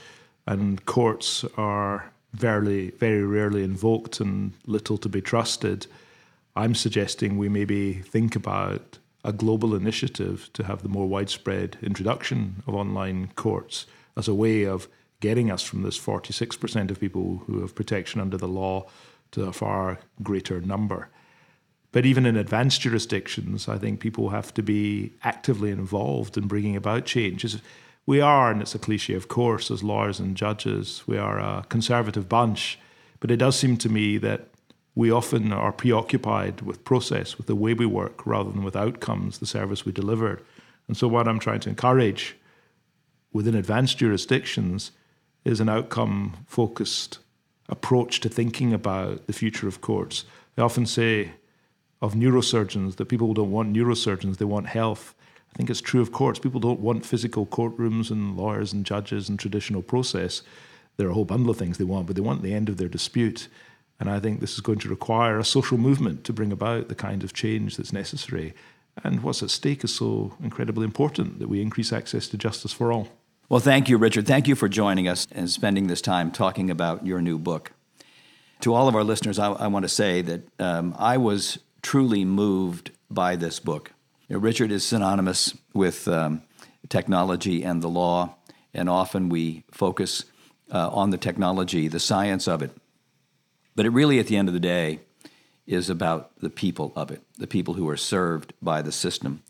and 0.46 0.86
courts 0.86 1.44
are 1.56 2.12
very, 2.34 2.90
very 2.90 3.24
rarely 3.24 3.64
invoked 3.64 4.20
and 4.20 4.52
little 4.64 4.96
to 4.98 5.08
be 5.08 5.20
trusted, 5.20 5.88
I'm 6.56 6.74
suggesting 6.74 7.36
we 7.36 7.50
maybe 7.50 7.92
think 7.92 8.34
about 8.34 8.98
a 9.22 9.32
global 9.32 9.74
initiative 9.74 10.48
to 10.54 10.64
have 10.64 10.82
the 10.82 10.88
more 10.88 11.06
widespread 11.06 11.76
introduction 11.82 12.62
of 12.66 12.74
online 12.74 13.30
courts 13.36 13.84
as 14.16 14.26
a 14.26 14.34
way 14.34 14.64
of 14.64 14.88
getting 15.20 15.50
us 15.50 15.62
from 15.62 15.82
this 15.82 15.98
46% 15.98 16.90
of 16.90 16.98
people 16.98 17.42
who 17.46 17.60
have 17.60 17.74
protection 17.74 18.22
under 18.22 18.38
the 18.38 18.48
law 18.48 18.86
to 19.32 19.44
a 19.44 19.52
far 19.52 19.98
greater 20.22 20.60
number. 20.60 21.10
But 21.92 22.06
even 22.06 22.24
in 22.24 22.36
advanced 22.36 22.80
jurisdictions, 22.80 23.68
I 23.68 23.76
think 23.76 24.00
people 24.00 24.30
have 24.30 24.54
to 24.54 24.62
be 24.62 25.12
actively 25.24 25.70
involved 25.70 26.38
in 26.38 26.46
bringing 26.46 26.76
about 26.76 27.04
changes. 27.04 27.60
We 28.06 28.20
are, 28.20 28.50
and 28.50 28.62
it's 28.62 28.74
a 28.74 28.78
cliche, 28.78 29.14
of 29.14 29.28
course, 29.28 29.70
as 29.70 29.82
lawyers 29.82 30.20
and 30.20 30.36
judges, 30.36 31.02
we 31.06 31.18
are 31.18 31.38
a 31.38 31.66
conservative 31.68 32.28
bunch. 32.28 32.78
But 33.20 33.30
it 33.30 33.38
does 33.38 33.58
seem 33.58 33.76
to 33.78 33.88
me 33.88 34.18
that 34.18 34.48
we 34.96 35.10
often 35.10 35.52
are 35.52 35.72
preoccupied 35.72 36.62
with 36.62 36.82
process, 36.82 37.36
with 37.36 37.46
the 37.46 37.54
way 37.54 37.74
we 37.74 37.86
work, 37.86 38.26
rather 38.26 38.50
than 38.50 38.64
with 38.64 38.74
outcomes, 38.74 39.38
the 39.38 39.46
service 39.46 39.84
we 39.84 39.92
delivered. 39.92 40.42
And 40.88 40.96
so, 40.96 41.06
what 41.06 41.28
I'm 41.28 41.38
trying 41.38 41.60
to 41.60 41.68
encourage 41.68 42.34
within 43.32 43.54
advanced 43.54 43.98
jurisdictions 43.98 44.92
is 45.44 45.60
an 45.60 45.68
outcome 45.68 46.38
focused 46.46 47.18
approach 47.68 48.20
to 48.20 48.28
thinking 48.30 48.72
about 48.72 49.26
the 49.26 49.32
future 49.34 49.68
of 49.68 49.82
courts. 49.82 50.24
I 50.56 50.62
often 50.62 50.86
say 50.86 51.32
of 52.00 52.14
neurosurgeons 52.14 52.96
that 52.96 53.06
people 53.06 53.34
don't 53.34 53.50
want 53.50 53.74
neurosurgeons, 53.74 54.38
they 54.38 54.44
want 54.46 54.66
health. 54.66 55.14
I 55.52 55.56
think 55.56 55.68
it's 55.68 55.80
true 55.80 56.00
of 56.00 56.12
courts. 56.12 56.38
People 56.38 56.60
don't 56.60 56.80
want 56.80 57.04
physical 57.04 57.46
courtrooms 57.46 58.10
and 58.10 58.36
lawyers 58.36 58.72
and 58.72 58.84
judges 58.84 59.28
and 59.28 59.38
traditional 59.38 59.82
process. 59.82 60.42
There 60.96 61.06
are 61.06 61.10
a 61.10 61.14
whole 61.14 61.24
bundle 61.26 61.50
of 61.50 61.58
things 61.58 61.76
they 61.76 61.84
want, 61.84 62.06
but 62.06 62.16
they 62.16 62.22
want 62.22 62.42
the 62.42 62.54
end 62.54 62.68
of 62.68 62.78
their 62.78 62.88
dispute. 62.88 63.48
And 63.98 64.10
I 64.10 64.20
think 64.20 64.40
this 64.40 64.54
is 64.54 64.60
going 64.60 64.78
to 64.80 64.88
require 64.88 65.38
a 65.38 65.44
social 65.44 65.78
movement 65.78 66.24
to 66.24 66.32
bring 66.32 66.52
about 66.52 66.88
the 66.88 66.94
kind 66.94 67.24
of 67.24 67.32
change 67.32 67.76
that's 67.76 67.92
necessary. 67.92 68.54
And 69.02 69.22
what's 69.22 69.42
at 69.42 69.50
stake 69.50 69.84
is 69.84 69.94
so 69.94 70.34
incredibly 70.42 70.84
important 70.84 71.38
that 71.38 71.48
we 71.48 71.62
increase 71.62 71.92
access 71.92 72.28
to 72.28 72.38
justice 72.38 72.72
for 72.72 72.92
all. 72.92 73.08
Well, 73.48 73.60
thank 73.60 73.88
you, 73.88 73.96
Richard. 73.96 74.26
Thank 74.26 74.48
you 74.48 74.54
for 74.54 74.68
joining 74.68 75.06
us 75.06 75.26
and 75.30 75.48
spending 75.48 75.86
this 75.86 76.02
time 76.02 76.30
talking 76.30 76.70
about 76.70 77.06
your 77.06 77.22
new 77.22 77.38
book. 77.38 77.72
To 78.60 78.74
all 78.74 78.88
of 78.88 78.96
our 78.96 79.04
listeners, 79.04 79.38
I, 79.38 79.52
I 79.52 79.66
want 79.68 79.84
to 79.84 79.88
say 79.88 80.22
that 80.22 80.48
um, 80.58 80.94
I 80.98 81.16
was 81.16 81.58
truly 81.82 82.24
moved 82.24 82.90
by 83.10 83.36
this 83.36 83.60
book. 83.60 83.92
You 84.28 84.34
know, 84.36 84.40
Richard 84.40 84.72
is 84.72 84.84
synonymous 84.84 85.56
with 85.72 86.08
um, 86.08 86.42
technology 86.88 87.62
and 87.62 87.82
the 87.82 87.88
law, 87.88 88.34
and 88.74 88.88
often 88.88 89.28
we 89.28 89.62
focus 89.70 90.24
uh, 90.72 90.88
on 90.88 91.10
the 91.10 91.18
technology, 91.18 91.86
the 91.86 92.00
science 92.00 92.48
of 92.48 92.62
it. 92.62 92.72
But 93.76 93.86
it 93.86 93.90
really, 93.90 94.18
at 94.18 94.26
the 94.26 94.36
end 94.36 94.48
of 94.48 94.54
the 94.54 94.60
day, 94.60 95.00
is 95.66 95.90
about 95.90 96.38
the 96.40 96.50
people 96.50 96.92
of 96.96 97.10
it, 97.10 97.22
the 97.36 97.46
people 97.46 97.74
who 97.74 97.88
are 97.88 97.96
served 97.96 98.54
by 98.62 98.82
the 98.82 98.90
system. 98.90 99.42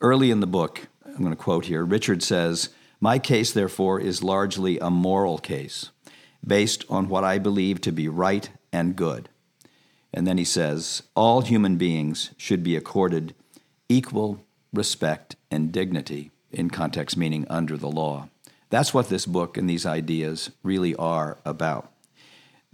Early 0.00 0.30
in 0.30 0.40
the 0.40 0.46
book, 0.46 0.88
I'm 1.04 1.18
going 1.18 1.30
to 1.30 1.36
quote 1.36 1.64
here 1.64 1.84
Richard 1.84 2.22
says, 2.22 2.68
My 3.00 3.18
case, 3.18 3.52
therefore, 3.52 3.98
is 4.00 4.22
largely 4.22 4.78
a 4.78 4.90
moral 4.90 5.38
case 5.38 5.90
based 6.46 6.84
on 6.90 7.08
what 7.08 7.24
I 7.24 7.38
believe 7.38 7.80
to 7.80 7.92
be 7.92 8.06
right 8.06 8.50
and 8.70 8.94
good. 8.94 9.30
And 10.12 10.26
then 10.26 10.36
he 10.36 10.44
says, 10.44 11.02
All 11.16 11.40
human 11.40 11.76
beings 11.76 12.30
should 12.36 12.62
be 12.62 12.76
accorded 12.76 13.34
equal 13.88 14.44
respect 14.72 15.36
and 15.50 15.72
dignity, 15.72 16.30
in 16.50 16.68
context 16.68 17.16
meaning 17.16 17.46
under 17.48 17.76
the 17.76 17.90
law. 17.90 18.28
That's 18.70 18.92
what 18.92 19.08
this 19.08 19.24
book 19.24 19.56
and 19.56 19.70
these 19.70 19.86
ideas 19.86 20.50
really 20.62 20.94
are 20.96 21.38
about. 21.44 21.93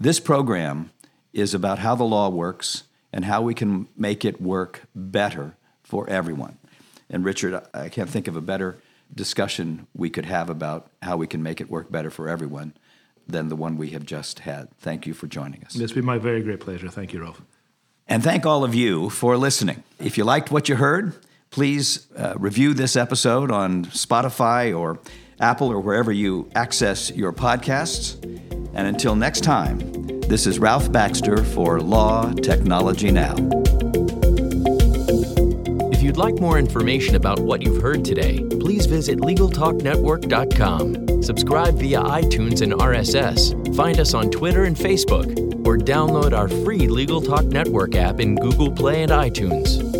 This 0.00 0.18
program 0.18 0.90
is 1.34 1.52
about 1.52 1.78
how 1.78 1.94
the 1.94 2.04
law 2.04 2.30
works 2.30 2.84
and 3.12 3.26
how 3.26 3.42
we 3.42 3.52
can 3.52 3.86
make 3.98 4.24
it 4.24 4.40
work 4.40 4.84
better 4.94 5.54
for 5.82 6.08
everyone. 6.08 6.56
And 7.10 7.22
Richard, 7.22 7.62
I 7.74 7.90
can't 7.90 8.08
think 8.08 8.26
of 8.26 8.34
a 8.34 8.40
better 8.40 8.78
discussion 9.14 9.86
we 9.94 10.08
could 10.08 10.24
have 10.24 10.48
about 10.48 10.90
how 11.02 11.18
we 11.18 11.26
can 11.26 11.42
make 11.42 11.60
it 11.60 11.68
work 11.68 11.90
better 11.90 12.10
for 12.10 12.30
everyone 12.30 12.72
than 13.26 13.50
the 13.50 13.56
one 13.56 13.76
we 13.76 13.90
have 13.90 14.06
just 14.06 14.40
had. 14.40 14.74
Thank 14.78 15.06
you 15.06 15.12
for 15.12 15.26
joining 15.26 15.64
us. 15.64 15.76
It's 15.76 15.92
been 15.92 16.06
my 16.06 16.18
very 16.18 16.42
great 16.42 16.60
pleasure. 16.60 16.88
Thank 16.88 17.12
you, 17.12 17.20
Ralph. 17.20 17.42
And 18.08 18.24
thank 18.24 18.46
all 18.46 18.64
of 18.64 18.74
you 18.74 19.10
for 19.10 19.36
listening. 19.36 19.82
If 19.98 20.16
you 20.16 20.24
liked 20.24 20.50
what 20.50 20.68
you 20.68 20.76
heard, 20.76 21.14
please 21.50 22.06
uh, 22.16 22.34
review 22.38 22.72
this 22.72 22.96
episode 22.96 23.50
on 23.50 23.84
Spotify 23.86 24.76
or 24.76 24.98
Apple 25.38 25.70
or 25.70 25.80
wherever 25.80 26.10
you 26.10 26.50
access 26.54 27.10
your 27.10 27.32
podcasts. 27.32 28.49
And 28.74 28.87
until 28.87 29.16
next 29.16 29.42
time, 29.42 29.78
this 30.22 30.46
is 30.46 30.59
Ralph 30.59 30.90
Baxter 30.92 31.42
for 31.42 31.80
Law 31.80 32.30
Technology 32.33 33.11
Now. 33.11 33.35
If 35.92 36.02
you'd 36.02 36.16
like 36.16 36.40
more 36.40 36.59
information 36.59 37.16
about 37.16 37.40
what 37.40 37.61
you've 37.62 37.83
heard 37.83 38.04
today, 38.04 38.38
please 38.61 38.87
visit 38.87 39.18
LegalTalkNetwork.com. 39.18 41.22
Subscribe 41.22 41.78
via 41.78 42.00
iTunes 42.00 42.62
and 42.62 42.72
RSS. 42.72 43.76
Find 43.76 44.00
us 44.00 44.14
on 44.14 44.30
Twitter 44.30 44.64
and 44.64 44.74
Facebook, 44.76 45.28
or 45.66 45.76
download 45.76 46.33
our 46.33 46.48
free 46.48 46.88
Legal 46.88 47.20
Talk 47.20 47.44
Network 47.44 47.94
app 47.96 48.20
in 48.20 48.37
Google 48.37 48.70
Play 48.70 49.02
and 49.02 49.12
iTunes. 49.12 49.99